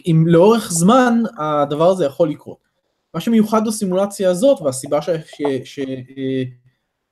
[0.07, 2.59] אם לאורך זמן הדבר הזה יכול לקרות.
[3.15, 5.81] מה שמיוחד בסימולציה הזאת והסיבה ש, ש, ש,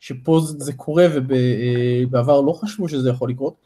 [0.01, 3.57] שפה זה קורה ובעבר לא חשבו שזה יכול לקרות,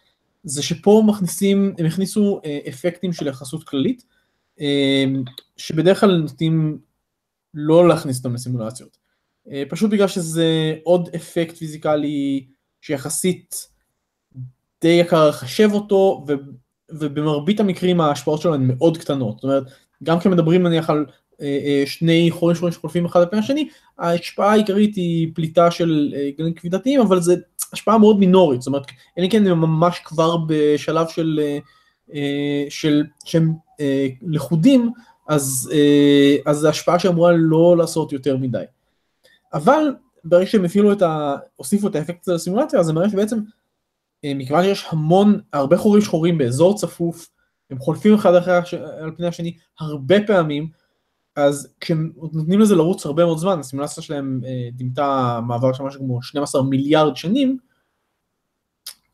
[0.45, 4.05] זה שפה מכניסים, הם הכניסו אפקטים של יחסות כללית,
[5.57, 6.79] שבדרך כלל נותנים
[7.55, 8.98] לא להכניס אותם לסימולציות.
[9.53, 12.47] אה, פשוט בגלל שזה עוד אפקט פיזיקלי
[12.81, 13.69] שיחסית
[14.81, 16.33] די יקר לחשב אותו, ו,
[16.91, 19.35] ובמרבית המקרים ההשפעות שלו הן מאוד קטנות.
[19.35, 19.63] זאת אומרת,
[20.03, 21.07] גם כשמדברים נניח על
[21.41, 26.15] אה, אה, שני חורים שחורים שחולפים אחד על פני השני, ההשפעה העיקרית היא פליטה של
[26.39, 27.33] גלים כבידתיים, אבל זו
[27.73, 28.87] השפעה מאוד מינורית, זאת אומרת,
[29.19, 31.41] אלא כן הם ממש כבר בשלב של,
[32.69, 33.53] של שהם
[34.23, 34.91] לכודים,
[35.29, 35.71] אז,
[36.47, 38.65] אז זו השפעה שאמורה לא לעשות יותר מדי.
[39.55, 41.37] אבל ברגע שהם אפילו את ה...
[41.57, 43.39] הוסיפו את האפקט הזה לסימולציה, אז זה מראה שבעצם,
[44.25, 47.29] אה, מכיוון שיש המון, הרבה חורים שחורים באזור צפוף,
[47.71, 48.55] הם חולפים אחד אחרי
[49.01, 50.69] על פני השני הרבה פעמים,
[51.37, 56.01] אז כשהם נותנים לזה לרוץ הרבה מאוד זמן, הסימולציה שלהם אה, דימתה מעבר של משהו
[56.01, 57.59] כמו 12 מיליארד שנים,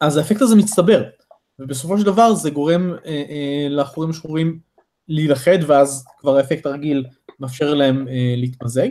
[0.00, 1.04] אז האפקט הזה מצטבר,
[1.58, 4.58] ובסופו של דבר זה גורם אה, אה, לחורים שחורים
[5.08, 7.04] להילכד, ואז כבר האפקט הרגיל
[7.40, 8.88] מאפשר להם אה, להתמזג.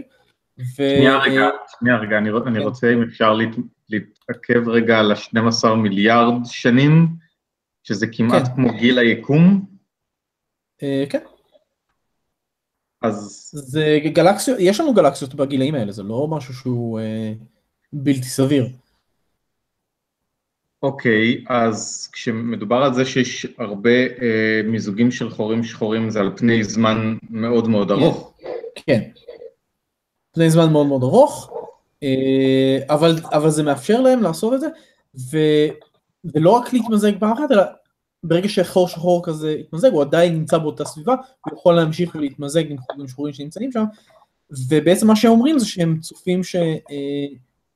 [0.60, 0.66] ו...
[0.76, 2.66] שנייה רגע, שנייה רגע, אני, אני כן.
[2.66, 3.56] רוצה אם אפשר להת,
[3.90, 7.08] להתעכב רגע על ה-12 מיליארד שנים,
[7.84, 8.56] שזה כמעט כן.
[8.56, 9.66] כמו גיל היקום.
[10.84, 11.24] אה, כן.
[13.02, 13.50] אז...
[13.54, 17.34] זה גלקסיות, יש לנו גלקסיות בגילאים האלה, זה לא משהו שהוא אה,
[17.94, 18.70] בלתי סביר.
[20.84, 23.90] אוקיי, אז כשמדובר על זה שיש הרבה
[24.22, 28.34] אה, מיזוגים של חורים שחורים, זה על פני זמן מאוד מאוד ארוך.
[28.76, 29.02] כן.
[30.34, 31.52] פני זמן מאוד מאוד ארוך,
[32.04, 34.68] אה, אבל, אבל זה מאפשר להם לעשות את זה,
[35.32, 35.38] ו,
[36.26, 37.64] ולא רק להתמזג פעם אחת, אלא
[38.24, 41.16] ברגע שחור שחור כזה יתמזג, הוא עדיין נמצא באותה סביבה,
[41.46, 43.84] הוא יכול להמשיך ולהתמזג עם חורים שחורים שנמצאים שם,
[44.70, 46.42] ובעצם מה שהם אומרים זה שהם צופים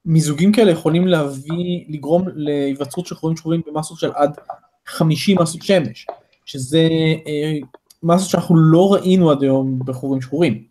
[0.06, 4.38] שמיזוגים כאלה יכולים להביא, לגרום להיווצרות של חורים שחורים במסות של עד
[4.86, 6.08] 50 מסות שמש,
[6.46, 6.88] שזה
[7.28, 7.58] אה,
[8.04, 10.64] מסות שאנחנו לא ראינו עד היום בחורים שחורים.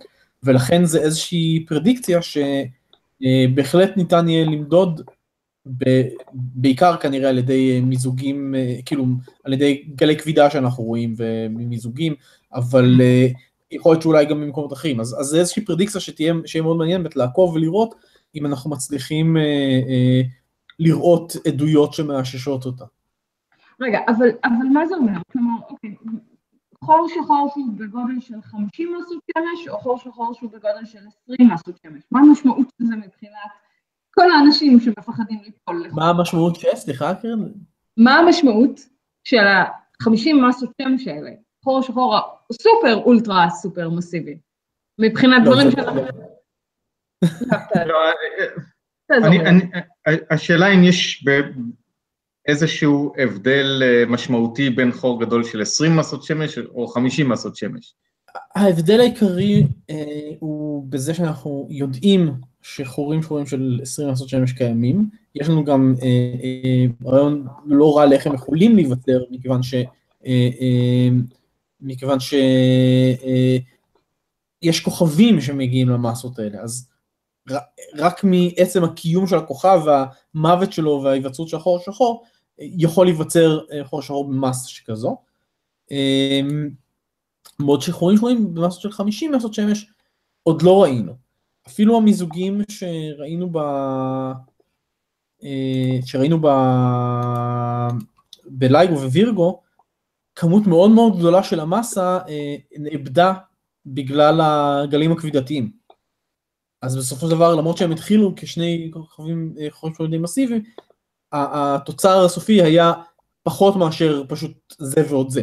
[0.46, 5.00] ולכן זה איזושהי פרדיקציה שבהחלט ניתן יהיה למדוד,
[6.34, 8.54] בעיקר כנראה על ידי מיזוגים,
[8.86, 9.06] כאילו
[9.44, 12.14] על ידי גלי כבידה שאנחנו רואים ומיזוגים,
[12.54, 13.00] אבל
[13.70, 17.02] יכול להיות שאולי גם במקומות אחרים, אז, אז זה איזושהי פרדיקציה שתהיה, שיהיה מאוד מעניין
[17.02, 17.94] באמת לעקוב ולראות
[18.34, 19.42] אם אנחנו מצליחים אה,
[19.88, 20.20] אה,
[20.78, 22.84] לראות עדויות שמאששות אותה.
[23.80, 25.12] רגע, אבל, אבל מה זה אומר?
[25.32, 25.94] כלומר, אוקיי,
[26.86, 31.50] חור שחור שהוא בגודל של 50 מסות שמש, או חור שחור שהוא בגודל של 20
[31.54, 32.02] מסות שמש.
[32.10, 33.50] מה המשמעות של זה מבחינת
[34.10, 35.88] כל האנשים שמפחדים ליפול.
[35.92, 37.40] מה המשמעות של, סליחה קרן?
[37.96, 38.80] מה המשמעות
[39.24, 41.30] של ה-50 מסות שמש האלה?
[41.64, 42.18] חור שחור
[42.52, 44.38] סופר אולטרה סופר מסיבי.
[45.00, 46.00] מבחינת לא, דברים שאנחנו...
[47.86, 47.98] לא.
[49.10, 49.38] אני,
[50.30, 51.40] השאלה אם יש ב-
[52.46, 57.94] איזשהו הבדל אה, משמעותי בין חור גדול של 20 מסות שמש או 50 מסות שמש.
[58.54, 65.08] ההבדל העיקרי אה, הוא בזה שאנחנו יודעים שחורים שחורים של 20 מסות שמש קיימים.
[65.34, 66.08] יש לנו גם אה,
[66.42, 69.74] אה, רעיון לא רע לאיך הם יכולים להיווצר, מכיוון ש...
[70.26, 71.08] אה, אה,
[71.80, 72.34] מכיוון ש...
[73.24, 73.56] אה,
[74.62, 76.88] יש כוכבים שמגיעים למסות האלה, אז
[77.96, 82.24] רק מעצם הקיום של הכוכב והמוות שלו וההיווצרות של החור השחור,
[82.58, 85.16] יכול להיווצר אה, חור שחור במסה שכזו.
[85.92, 86.40] אה,
[87.58, 89.86] בעוד שחורים שחורים במסות של 50 מסות שמש
[90.42, 91.12] עוד לא ראינו.
[91.68, 93.56] אפילו המיזוגים שראינו ב...
[95.44, 96.46] אה, שראינו ב...
[98.46, 99.62] בלייגו ווירגו,
[100.34, 103.32] כמות מאוד מאוד גדולה של המסה אה, נאבדה
[103.86, 105.72] בגלל הגלים הכבידתיים.
[106.82, 110.62] אז בסופו של דבר, למרות שהם התחילו כשני כוכבים חורים שחורים די מסיביים,
[111.32, 112.92] התוצר הסופי היה
[113.42, 115.42] פחות מאשר פשוט זה ועוד זה.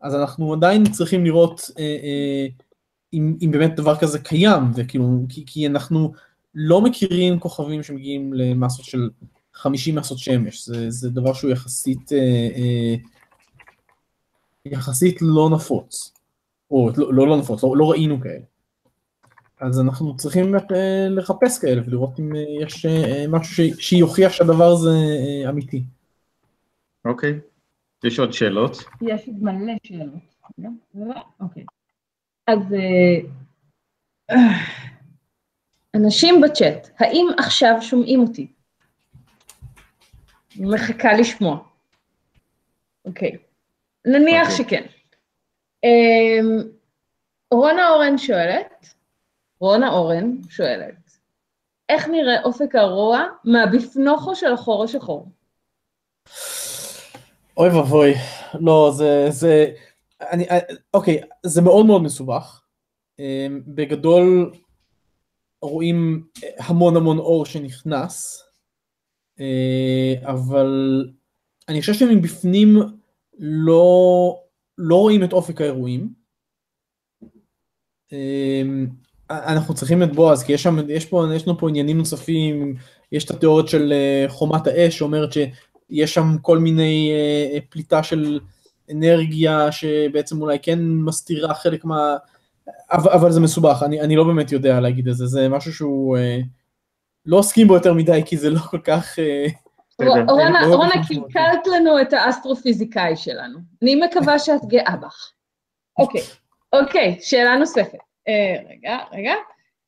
[0.00, 2.46] אז אנחנו עדיין צריכים לראות אה, אה,
[3.12, 6.12] אם, אם באמת דבר כזה קיים, וכאילו, כי, כי אנחנו
[6.54, 9.10] לא מכירים כוכבים שמגיעים למסות של
[9.54, 12.94] 50 מסות שמש, זה, זה דבר שהוא יחסית, אה, אה,
[14.64, 16.12] יחסית לא נפוץ,
[16.70, 18.51] או לא, לא, לא נפוץ, לא, לא ראינו כאלה.
[19.62, 24.64] אז אנחנו צריכים אה, לחפש כאלה ולראות אם אה, יש אה, משהו ש, שיוכיח שהדבר
[24.64, 24.90] הזה
[25.48, 25.82] אמיתי.
[27.04, 27.40] אוקיי.
[28.04, 28.76] יש עוד שאלות?
[29.02, 30.14] יש עוד מלא שאלות.
[30.58, 31.64] רגע, רגע, אוקיי.
[32.46, 32.58] אז
[35.94, 38.46] אנשים בצ'אט, האם עכשיו שומעים אותי?
[40.56, 41.58] מחכה לשמוע.
[43.04, 43.36] אוקיי.
[44.06, 44.64] נניח אוקיי.
[44.64, 44.86] שכן.
[45.84, 46.62] אמ,
[47.50, 48.94] רונה אורן שואלת,
[49.62, 51.18] רונה אורן שואלת,
[51.88, 55.28] איך נראה אופק הרוע מהבפנוכו של החור השחור?
[57.56, 58.12] אוי ואבוי,
[58.60, 59.72] לא, זה, זה,
[60.20, 60.46] אני,
[60.94, 62.62] אוקיי, זה מאוד מאוד מסובך.
[63.18, 64.52] אמ, בגדול
[65.62, 66.26] רואים
[66.58, 68.44] המון המון אור שנכנס,
[69.40, 71.04] אה, אבל
[71.68, 72.76] אני חושב שמבפנים
[73.38, 74.40] לא,
[74.78, 76.22] לא רואים את אופק האירועים.
[79.32, 82.74] אנחנו צריכים את בועז, כי יש, שם, יש, פה, יש לנו פה עניינים נוספים,
[83.12, 88.40] יש את התיאוריות של אה, חומת האש שאומרת שיש שם כל מיני אה, פליטה של
[88.92, 92.16] אנרגיה שבעצם אולי כן מסתירה חלק מה...
[92.92, 96.16] אבל, אבל זה מסובך, אני, אני לא באמת יודע להגיד את זה, זה משהו שהוא...
[96.16, 96.38] אה,
[97.26, 99.18] לא עוסקים בו יותר מדי כי זה לא כל כך...
[99.18, 99.46] אה.
[100.28, 100.92] רונה, לא רונה.
[101.08, 103.58] קלקלת לנו את האסטרופיזיקאי שלנו.
[103.82, 105.32] אני מקווה שאת גאה בך.
[105.98, 106.22] אוקיי,
[106.72, 107.98] אוקיי, שאלה נוספת.
[108.28, 109.34] אה, רגע, רגע.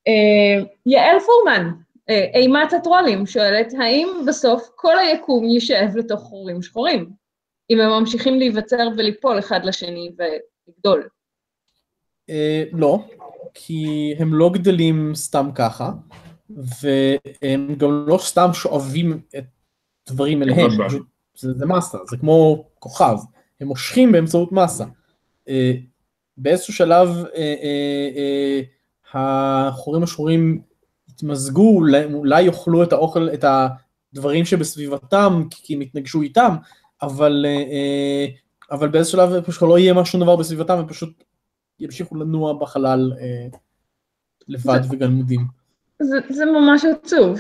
[0.09, 1.71] אה, יעל פורמן,
[2.11, 7.11] אה, אימת הטרולים, שואלת, האם בסוף כל היקום יישאב לתוך חורים שחורים?
[7.71, 11.09] אם הם ממשיכים להיווצר וליפול אחד לשני ולגדול.
[12.73, 12.99] לא,
[13.55, 15.91] כי הם לא גדלים סתם ככה,
[16.51, 19.45] והם גם לא סתם שואבים את
[20.09, 20.71] דברים אליהם,
[21.37, 23.17] זה, זה מסה, זה כמו כוכב,
[23.61, 24.85] הם מושכים באמצעות מסה.
[26.37, 28.61] באיזשהו שלב אה, אה,
[29.15, 30.63] אה, החורים השחורים
[31.09, 33.45] יתמזגו, אולי, אולי יאכלו את האוכל, את
[34.13, 36.55] הדברים שבסביבתם, כי הם יתנגשו איתם,
[37.03, 38.27] אבל, אה, אה,
[38.71, 41.25] אבל באיזשהו שלב פשוט לא יהיה משהו דבר בסביבתם, הם פשוט
[41.81, 43.47] ימשיכו לנוע בחלל אה,
[44.49, 45.41] לבד וגלמודים.
[46.03, 47.39] זה, זה ממש עצוב.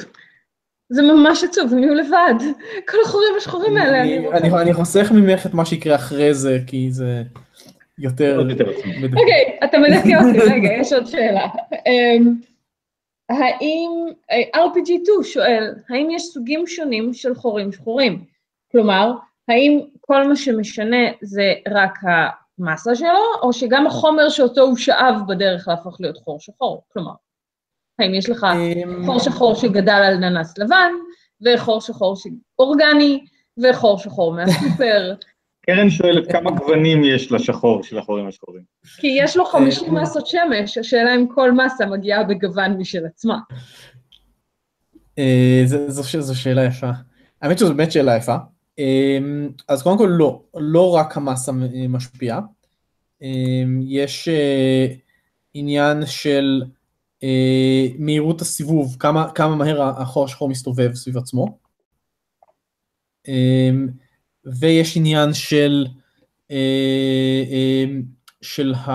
[0.89, 2.35] זה ממש עצוב, הם יהיו לבד.
[2.89, 4.39] כל החורים השחורים האלה, אני אני.
[4.39, 7.23] אני, אני חוסך ממך את מה שיקרה אחרי זה, כי זה
[7.99, 8.43] יותר...
[9.01, 9.21] מדכא.
[9.21, 11.47] אוקיי, אתה מדכא אותי, רגע, יש עוד שאלה.
[11.87, 12.35] אמ,
[13.29, 13.91] האם,
[14.31, 18.25] אה, RPG2 שואל, האם יש סוגים שונים של חורים שחורים?
[18.73, 19.13] כלומר,
[19.49, 21.99] האם כל מה שמשנה זה רק
[22.59, 26.83] המסה שלו, או שגם החומר שאותו הוא שאב בדרך להפוך להיות חור שחור?
[26.93, 27.13] כלומר,
[27.99, 30.93] האם יש לך אמ, חור שחור שגדל על ננס לבן,
[31.43, 32.15] וחור שחור
[32.59, 33.25] אורגני,
[33.63, 35.15] וחור שחור מהסופר,
[35.67, 38.63] קרן שואלת כמה גוונים יש לשחור של החורים השחורים.
[38.97, 43.39] כי יש לו 50 אה, מסות שמש, השאלה אם כל מסה מגיעה בגוון משל עצמה.
[45.19, 46.91] אה, זו- שאלה יפה.
[47.43, 48.37] האמת שזו באמת שאלה יפה.
[48.79, 49.19] אה,
[49.69, 51.53] אז קודם כל לא, לא רק המסה
[51.89, 52.41] משפיעה.
[53.23, 53.29] אה,
[53.83, 54.29] יש
[55.55, 56.63] עניין של
[57.23, 61.59] אה, מהירות הסיבוב, כמה, כמה מהר החור השחור מסתובב סביב עצמו.
[64.47, 65.87] ויש עניין של,
[66.51, 67.85] אה, אה,
[68.43, 68.91] של, ה,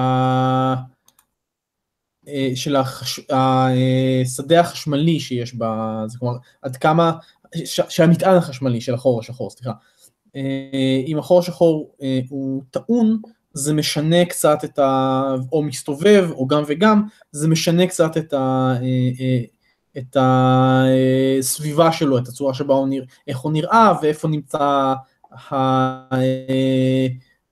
[2.28, 7.12] אה, של החש, השדה החשמלי שיש בה, זה כלומר, עד כמה,
[7.66, 9.72] שהמטען החשמלי של החור השחור, סליחה.
[11.08, 11.96] אם החור השחור
[12.30, 13.22] הוא טעון,
[13.54, 15.22] זה משנה קצת את ה...
[15.52, 18.74] או מסתובב, או גם וגם, זה משנה קצת את ה...
[19.98, 24.94] את הסביבה שלו, את הצורה שבה הוא נראה, איך הוא נראה ואיפה נמצא.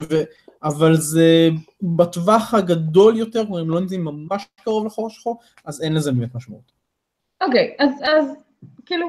[0.04, 0.16] ו...
[0.64, 1.50] אבל זה
[1.82, 6.36] בטווח הגדול יותר, כלומר אם לא נמצאים ממש קרוב לחור השחור, אז אין לזה באמת
[6.36, 6.72] משמעות.
[7.42, 8.26] אוקיי, אז, אז
[8.86, 9.08] כאילו,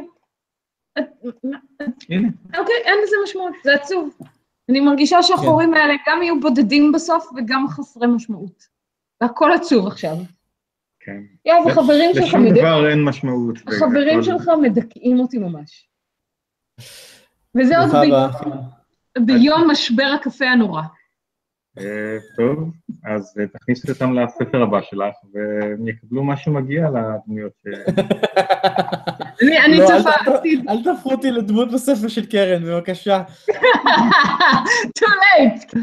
[2.08, 2.28] הנה.
[2.58, 4.18] אוקיי, אין לזה משמעות, זה עצוב.
[4.68, 8.68] אני מרגישה שהחורים האלה גם יהיו בודדים בסוף וגם חסרי משמעות.
[9.20, 10.16] והכל עצוב עכשיו.
[11.00, 11.20] כן.
[11.44, 13.56] יואב, החברים שלך לשום דבר אין משמעות.
[13.66, 15.88] החברים שלך מדכאים אותי ממש.
[17.58, 19.26] וזה עוד ב-.
[19.26, 20.82] ביום משבר הקפה הנורא.
[21.78, 22.70] אה, טוב,
[23.04, 27.66] אז אה, תכניסי אותם לספר הבא שלך, והם יקבלו מה שמגיע לדמויות ש...
[29.64, 30.68] אני לא, צופה עתיד.
[30.68, 33.22] אל תהפכו אותי לדמות בספר של קרן, בבקשה.
[34.98, 35.78] too late.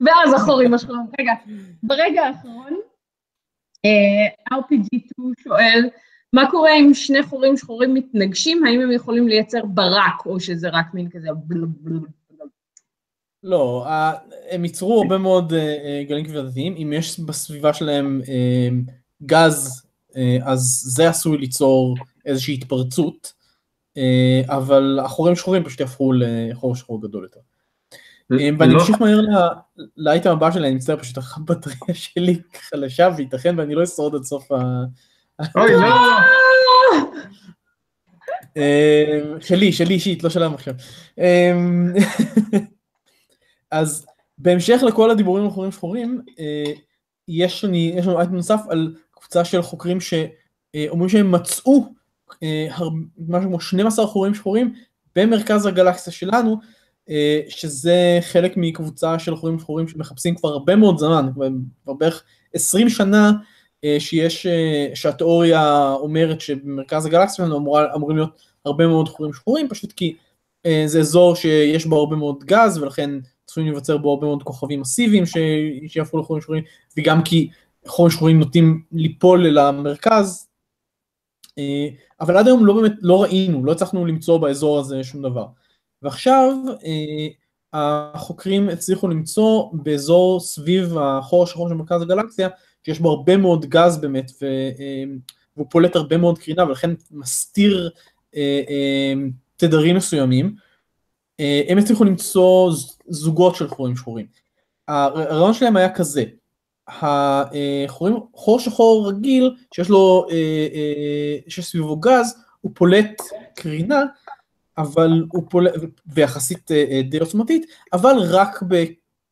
[0.00, 1.06] ואז החורים השחורים.
[1.20, 1.32] רגע,
[1.82, 2.72] ברגע האחרון,
[3.84, 5.88] אה, RPG2 שואל,
[6.34, 10.94] מה קורה אם שני חורים שחורים מתנגשים, האם הם יכולים לייצר ברק, או שזה רק
[10.94, 11.28] מין כזה.
[13.42, 13.86] לא,
[14.50, 18.68] הם ייצרו הרבה מאוד אה, אה, גלים כבידתיים, אם יש בסביבה שלהם אה,
[19.22, 19.86] גז,
[20.42, 23.32] אז זה עשוי ליצור איזושהי התפרצות,
[24.46, 27.40] אבל החורים שחורים פשוט יהפכו לחור שחור גדול יותר.
[28.30, 29.20] ואני לא- אמשיך מהר
[29.96, 34.52] לאייטם הבא שלי, אני מצטער פשוט הבטריה שלי חלשה וייתכן ואני לא אשרוד עד סוף
[34.52, 34.84] ה...
[35.56, 35.94] אוי, לא!
[38.56, 40.74] אה, שלי, שלי אישית, לא שלהם עכשיו.
[41.18, 41.52] אה,
[43.70, 44.06] אז
[44.38, 46.72] בהמשך לכל הדיבורים על חורים שחורים, אה,
[47.28, 51.84] יש לנו, אייטם נוסף על קבוצה של חוקרים שאומרים שהם מצאו
[52.42, 52.66] אה,
[53.28, 54.74] משהו כמו 12 חורים שחורים
[55.16, 56.56] במרכז הגלקסיה שלנו,
[57.10, 61.26] אה, שזה חלק מקבוצה של חורים שחורים שמחפשים כבר הרבה מאוד זמן,
[61.84, 62.24] כבר- בערך
[62.54, 63.32] 20 שנה, אה,
[63.98, 69.92] שיש, אה, שהתיאוריה אומרת שבמרכז הגלקסיה שלנו אמורה, אמורים להיות הרבה מאוד חורים שחורים, פשוט
[69.92, 70.16] כי
[70.66, 73.10] אה, זה אזור שיש בו הרבה מאוד גז, ולכן
[73.46, 75.24] צפויים להיווצר בו הרבה מאוד כוכבים מסיביים
[75.86, 76.64] שיהפכו לחורים שחורים,
[76.96, 77.48] וגם כי
[77.86, 80.48] חורים שחורים נוטים ליפול אל המרכז,
[81.58, 81.88] אה,
[82.20, 85.46] אבל עד היום לא באמת, לא ראינו, לא הצלחנו למצוא באזור הזה שום דבר.
[86.02, 86.52] ועכשיו
[86.84, 87.28] אה,
[87.72, 92.48] החוקרים הצליחו למצוא באזור סביב החור השחור של מרכז הגלקסיה,
[92.84, 94.44] שיש בו הרבה מאוד גז באמת, ו,
[94.78, 95.04] אה,
[95.56, 97.90] והוא פולט הרבה מאוד קרינה, ולכן מסתיר
[98.36, 99.14] אה, אה,
[99.56, 100.54] תדרים מסוימים.
[101.68, 102.72] הם הצליחו למצוא
[103.08, 104.26] זוגות של חורים שחורים.
[104.88, 106.24] הרעיון שלהם היה כזה,
[106.88, 110.26] החורים, חור שחור רגיל שיש לו,
[111.48, 113.22] שיש סביבו גז, הוא פולט
[113.54, 114.02] קרינה,
[114.78, 115.72] אבל הוא פולט,
[116.06, 116.70] ויחסית
[117.10, 118.84] די עוצמתית, אבל רק ב,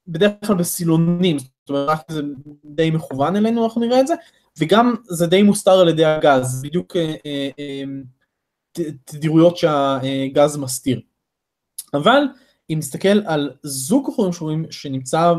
[0.09, 2.23] בדרך כלל בסילונים, זאת אומרת רק זה
[2.65, 4.15] די מכוון אלינו, אנחנו נראה את זה,
[4.59, 11.01] וגם זה די מוסתר על ידי הגז, בדיוק אה, אה, אה, תדירויות שהגז מסתיר.
[11.95, 12.23] אבל
[12.71, 15.33] אם נסתכל על זוג חורים שחורים שנמצא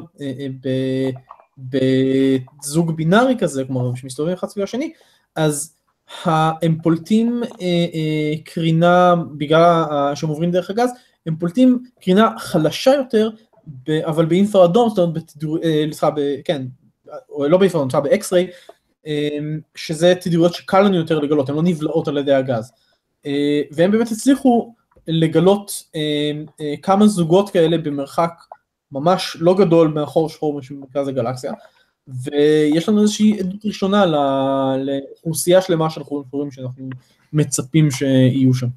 [1.58, 4.94] בזוג בינארי כזה, כלומר שמסתובבים אחד סביב השני,
[5.36, 5.76] אז
[6.26, 7.44] הם פולטים
[8.46, 9.84] קרינה, בגלל
[10.16, 10.90] שהם עוברים דרך הגז,
[11.26, 13.30] הם פולטים קרינה חלשה יותר,
[13.68, 16.66] ב, אבל באינפרה אדום, זאת אומרת, בתדיר, אה, סליחה, ב- כן,
[17.30, 18.48] או לא באינפרה אדום, סליחה, ב X-ray,
[19.08, 19.38] אה,
[19.76, 22.72] שזה תדירויות שקל לנו יותר לגלות, הן לא נבלעות על ידי הגז.
[23.26, 24.74] אה, והם באמת הצליחו
[25.08, 28.34] לגלות אה, אה, כמה זוגות כאלה במרחק
[28.92, 31.54] ממש לא גדול מהחור שחור של מרכז הגלקסיה,
[32.08, 34.06] ויש לנו איזושהי עדות ראשונה
[34.78, 36.90] לאוכלוסייה שלמה של חורים שאנחנו
[37.34, 38.68] מצפים שיהיו שם.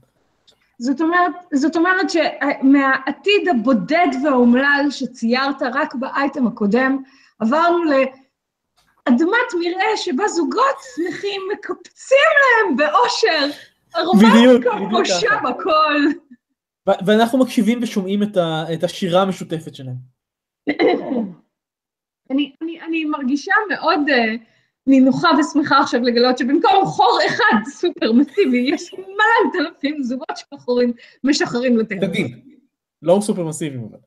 [0.78, 7.02] זאת אומרת, זאת אומרת שמהעתיד הבודד והאומלל שציירת רק באייטם הקודם,
[7.38, 13.58] עברנו לאדמת מרעה שבה זוגות שמחים מקפצים להם באושר,
[13.94, 15.30] הרומנטיקה פושה.
[15.44, 16.00] בכל.
[17.06, 19.96] ואנחנו מקשיבים ושומעים את, ה- את השירה המשותפת שלהם.
[22.30, 24.12] אני, אני, אני מרגישה מאוד uh,
[24.86, 30.92] נינוחה ושמחה עכשיו לגלות שבמקום חור אחד סופר מסיבי, יש מלא אלפים זוגות של חורים
[31.24, 32.06] משחררים לטבע.
[32.06, 32.36] תגיד,
[33.02, 33.98] לא סופר מסיביים אבל.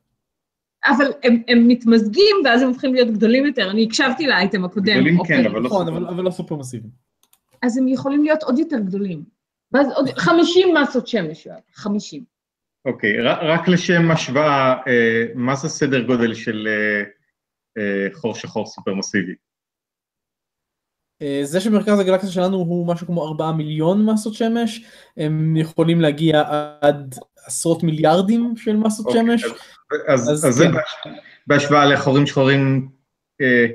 [0.84, 3.70] אבל הם, הם מתמזגים ואז הם הופכים להיות גדולים יותר.
[3.70, 4.92] אני הקשבתי לאייטם הקודם.
[4.94, 5.28] גדולים עופר.
[5.36, 5.96] כן, אבל לא נכון, סופר.
[5.98, 6.92] אבל אבל לא סופר מסיביים.
[7.62, 9.22] אז הם יכולים להיות עוד יותר גדולים.
[9.72, 12.24] ואז עוד 50 מסות שמש, יואב, 50.
[12.84, 17.02] אוקיי, ר- רק לשם השוואה, אה, מה זה סדר גודל של אה,
[17.82, 19.34] אה, חור שחור סופר מסיבי?
[21.22, 24.84] אה, זה שמרכז הגלקסיה שלנו הוא משהו כמו 4 מיליון מסות שמש,
[25.16, 26.42] הם יכולים להגיע
[26.80, 27.14] עד
[27.46, 29.44] עשרות מיליארדים של מסות אוקיי, שמש,
[30.08, 30.72] אז, אז אז זה כן.
[30.72, 31.08] בהש-
[31.46, 32.88] בהשוואה לחורים שחורים,
[33.40, 33.66] אה,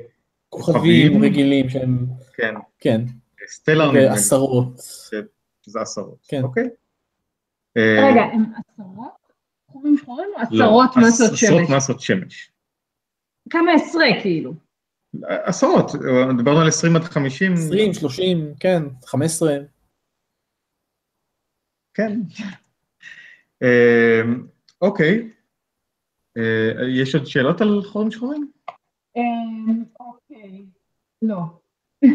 [0.48, 1.22] כוכבים כוכבים.
[1.22, 3.00] רגילים שהם, כן, כן,
[3.48, 4.68] סטלר, נדמה לי, בעשרות.
[5.66, 6.42] שזה עשרות, כן.
[6.42, 6.68] אוקיי?
[7.76, 9.10] אה, רגע, הם עשרות?
[9.70, 11.70] חורים שחורים או לא, עשרות עש- מסות עשרות שמש?
[11.70, 12.50] מסות שמש.
[13.50, 14.52] כמה עשרה כאילו.
[15.22, 15.90] עשרות,
[16.36, 17.52] דיברנו על 20 עד 50.
[17.52, 19.56] 20, 30, כן, 15.
[21.94, 22.20] כן.
[23.62, 24.22] אה,
[24.82, 25.30] אוקיי.
[26.36, 28.50] אה, יש עוד שאלות על חורים שחורים?
[29.16, 30.64] אמ, אוקיי,
[31.22, 31.40] לא.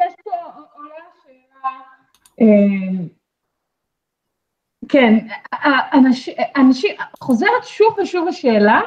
[0.00, 0.30] יש פה
[0.72, 1.80] עולה שאלה,
[4.88, 5.14] כן,
[6.56, 8.80] אנשים, חוזרת שוב ושוב השאלה,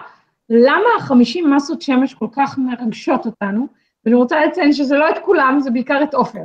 [0.53, 3.67] למה החמישים מסות שמש כל כך מרגשות אותנו,
[4.05, 6.43] ואני רוצה לציין שזה לא את כולם, זה בעיקר את עופר.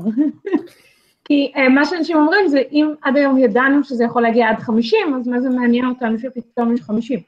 [1.24, 4.98] כי אה, מה שאנשים אומרים זה, אם עד היום ידענו שזה יכול להגיע עד 50,
[5.20, 7.20] אז מה זה מעניין אותנו שפתאום יש 50?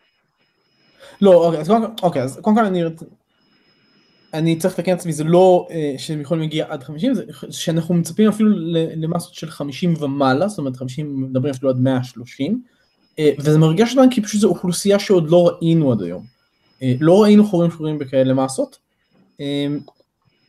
[1.21, 2.83] לא, אוקיי, אז קודם אוקיי, אז קודם כל אני,
[4.35, 7.95] אני צריך לתקן את עצמי, זה לא אה, שהם יכולים להגיע עד 50, זה שאנחנו
[7.95, 8.51] מצפים אפילו
[8.97, 12.63] למסות של 50 ומעלה, זאת אומרת 50, מדברים אפילו עד 130,
[13.19, 16.38] אה, וזה מרגש אותנו כי פשוט זו אוכלוסייה שעוד לא ראינו עד היום.
[16.83, 18.79] אה, לא ראינו חורים שחורים בכאלה מסות.
[19.41, 19.67] אה,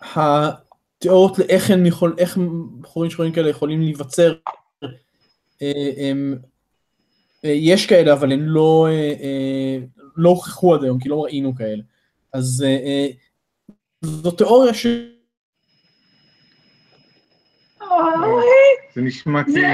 [0.02, 2.38] התיאוריות לאיך הם יכול, איך
[2.84, 4.34] חורים שחורים כאלה יכולים להיווצר,
[5.62, 6.36] אה, הם,
[7.44, 8.88] יש כאלה אבל הם לא,
[10.16, 11.82] לא הוכחו עד היום כי לא ראינו כאלה.
[12.34, 12.66] אז
[14.02, 14.88] זו תיאוריה ש...
[18.96, 19.68] זה נשמע כאילו...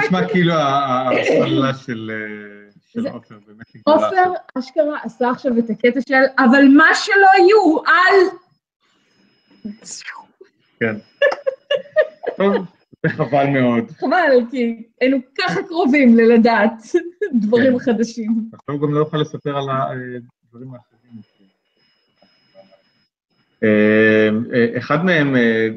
[0.00, 2.10] נשמע כאילו ההפעלה של
[2.94, 4.32] של זה- עופר, באמת נגמרה עופר.
[4.58, 8.36] אשכרה עשה עכשיו את הקטע של, אבל מה שלא יהיו, אל...
[10.80, 10.96] כן.
[12.36, 12.54] טוב,
[13.02, 13.90] זה חבל מאוד.
[13.90, 16.72] חבל, כי היינו ככה קרובים ללדעת
[17.40, 17.84] דברים כן.
[17.84, 18.50] חדשים.
[18.52, 21.20] עכשיו גם לא יוכל לספר על הדברים האחרים.
[23.62, 25.68] אה, אה, אחד מהם, אה,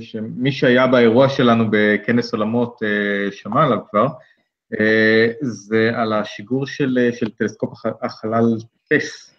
[0.00, 4.08] שמי שהיה באירוע שלנו בכנס עולמות אה, שמע עליו כבר, אה,
[5.40, 8.56] זה על השיגור של, אה, של טלסקופ הח- החלל
[8.88, 9.34] טס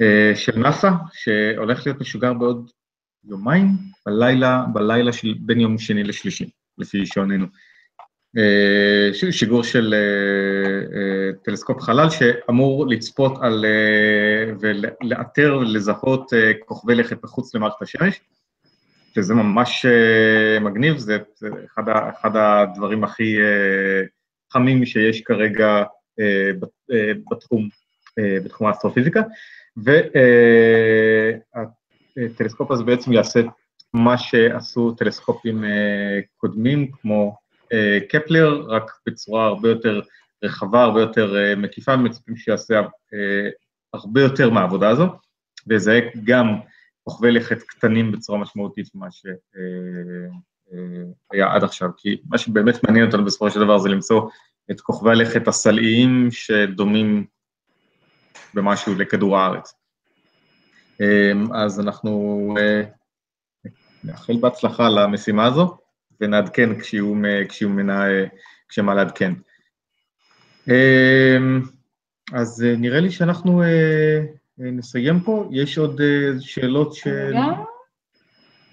[0.00, 2.70] אה, של נאסא, שהולך להיות משוגר בעוד
[3.24, 3.66] יומיים,
[4.06, 7.46] בלילה, בלילה של בין יום שני לשלישי, לפי שעוננו.
[8.38, 16.94] אה, שיגור של אה, אה, טלסקופ חלל שאמור לצפות על, אה, ולאתר ולזהות אה, כוכבי
[16.94, 18.20] לכת מחוץ למערכת השמש,
[19.14, 21.18] שזה ממש אה, מגניב, זה,
[22.14, 23.36] אחד הדברים הכי
[24.56, 25.82] אה, חמים שיש כרגע
[26.20, 26.50] אה,
[26.92, 27.68] אה, בתחום,
[28.18, 29.22] אה, בתחום האסטרופיזיקה,
[32.16, 33.40] והטלסקופ הזה בעצם יעשה
[33.92, 37.36] מה שעשו טלסקופים אה, קודמים, כמו
[37.72, 40.00] אה, קפלר, רק בצורה הרבה יותר
[40.44, 42.80] רחבה, הרבה יותר אה, מקיפה, מצפים שיעשה
[43.14, 43.48] אה,
[43.94, 45.06] הרבה יותר מהעבודה הזו,
[45.66, 46.46] ויזהה גם
[47.04, 49.10] כוכבי לכת קטנים בצורה משמעותית ממה
[51.32, 54.28] שהיה עד עכשיו, כי מה שבאמת מעניין אותנו בסופו של דבר זה למצוא
[54.70, 57.26] את כוכבי הלכת הסלעיים שדומים
[58.54, 59.74] במשהו לכדור הארץ.
[61.00, 62.82] אה, אז אנחנו אה,
[64.04, 65.76] נאחל בהצלחה למשימה הזו.
[66.20, 67.14] ונעדכן כשיהיו,
[67.48, 68.04] כשיהיו מנה,
[68.68, 69.32] כשמה לעדכן.
[70.68, 71.62] אמ,
[72.32, 74.18] אז אה, נראה לי שאנחנו אה,
[74.60, 77.40] אה, נסיים פה, יש עוד אה, שאלות רגע,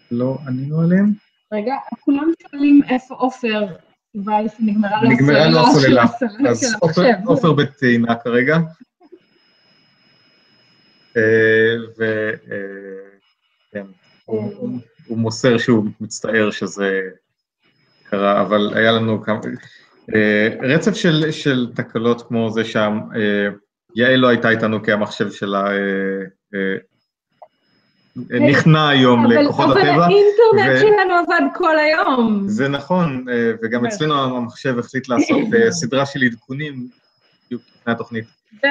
[0.09, 1.13] שלא ענינו עליהן?
[1.53, 3.65] רגע, כולם שואלים איפה עופר,
[4.25, 6.05] אבל נגמרה לו נגמרה לו הסוללה.
[6.49, 6.75] אז
[7.25, 8.57] עופר- בטעינה כרגע.
[11.97, 13.85] וכן,
[14.25, 17.01] הוא הוא מוסר שהוא מצטער שזה
[18.03, 19.39] קרה, אבל היה לנו כמה...
[20.15, 23.47] אה, רצף של, של תקלות כמו זה שם, אה,
[23.95, 25.77] יעל לא הייתה איתנו כי המחשב שלה אה,
[26.55, 26.75] אה,
[28.49, 30.05] נכנע היום אבל- לכוחות אבל הטבע.
[30.05, 32.43] האינטרנט ו- שלנו עבד כל היום.
[32.47, 33.85] זה נכון, אה, וגם כן.
[33.87, 36.87] אצלנו המחשב החליט לעשות אה, סדרה של עדכונים
[37.45, 38.25] בדיוק לפני התוכנית.
[38.61, 38.67] זה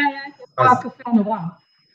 [0.57, 1.39] היה הקפה הנורא.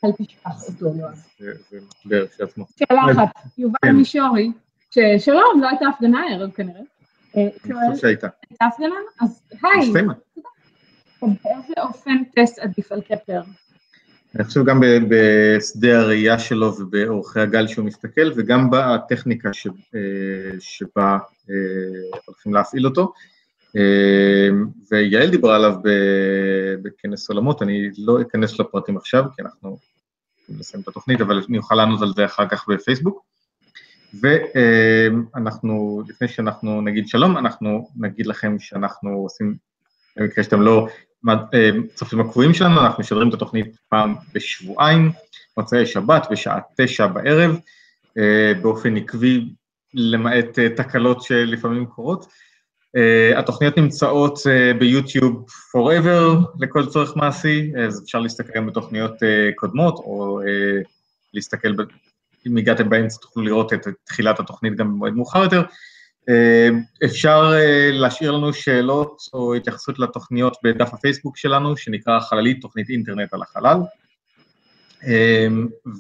[0.06, 1.14] אל תשכח אותו, יואב.
[1.40, 2.66] זה זה משבר כשלעצמו.
[2.80, 3.96] שאלה אז- אחת, יובל כן.
[3.96, 4.52] מישורי,
[4.92, 6.82] ששלום, לא הייתה הפגנה הערב כנראה.
[7.38, 8.28] אה, אני חושב שהייתה.
[8.50, 8.96] הייתה הפגנה?
[9.22, 9.92] אז היי.
[11.22, 13.42] באיזה אופן טסט עדיף על קפלר?
[14.36, 21.18] אני חושב גם בשדה הראייה שלו ובאורכי הגל שהוא מסתכל, וגם בטכניקה ש, אה, שבה
[21.50, 23.14] אה, הולכים להפעיל אותו.
[23.78, 24.50] אה,
[24.92, 25.76] ויעל דיברה עליו
[26.82, 29.78] בכנס עולמות, אני לא אכנס לפרטים עכשיו, כי אנחנו
[30.50, 33.26] נסיים את התוכנית, אבל אני אוכל לענות על זה אחר כך בפייסבוק.
[34.22, 39.56] ואנחנו, לפני שאנחנו נגיד שלום, אנחנו נגיד לכם שאנחנו עושים,
[40.18, 40.88] במקרה שאתם לא
[41.30, 45.12] אה, צופים הקבועים שלנו, אנחנו משדרים את התוכנית פעם בשבועיים,
[45.58, 47.60] מוצאי שבת בשעה תשע בערב,
[48.18, 49.46] אה, באופן עקבי,
[49.94, 52.26] למעט אה, תקלות שלפעמים קורות.
[53.36, 54.40] התוכניות נמצאות
[54.80, 55.46] ביוטיוב
[55.76, 59.14] forever לכל צורך מעשי, אז אפשר להסתכל גם בתוכניות
[59.56, 60.40] קודמות, או
[61.34, 61.74] להסתכל,
[62.48, 65.64] אם הגעתם באמצע תוכלו לראות את תחילת התוכנית גם במועד מאוחר יותר.
[66.30, 66.70] אה,
[67.06, 73.34] אפשר אה, להשאיר לנו שאלות או התייחסות לתוכניות בדף הפייסבוק שלנו, שנקרא חללית תוכנית אינטרנט
[73.34, 73.78] על החלל,
[75.08, 75.48] אה,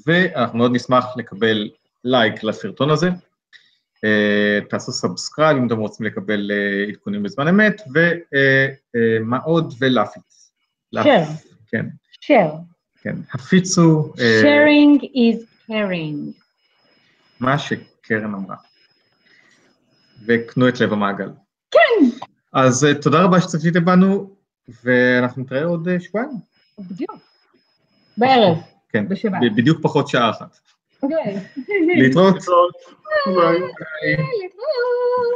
[0.05, 1.69] ואנחנו מאוד נשמח לקבל
[2.03, 3.09] לייק לסרטון הזה.
[4.69, 6.51] תעשו subscribe אם אתם רוצים לקבל
[6.89, 7.82] עדכונים בזמן אמת,
[8.95, 9.73] ומה עוד?
[9.80, 10.51] ולהפיץ.
[10.95, 10.99] share.
[11.67, 11.86] כן.
[12.26, 12.55] share.
[13.01, 14.13] כן, הפיצו...
[14.15, 16.41] sharing is caring.
[17.39, 18.55] מה שקרן אמרה.
[20.28, 21.30] וקנו את לב המעגל.
[21.72, 22.05] כן.
[22.53, 24.36] אז uh, תודה רבה שצפיתם בנו,
[24.84, 26.32] ואנחנו נתראה עוד uh, שבועיים.
[26.80, 27.16] בדיוק.
[28.18, 28.57] בערב.
[28.89, 29.39] כן, בשבת.
[29.55, 30.57] בדיוק פחות שעה אחת.
[31.03, 31.39] אוקיי.
[31.95, 32.36] להתראות.
[33.26, 33.59] ביי.
[34.43, 35.34] להתראות.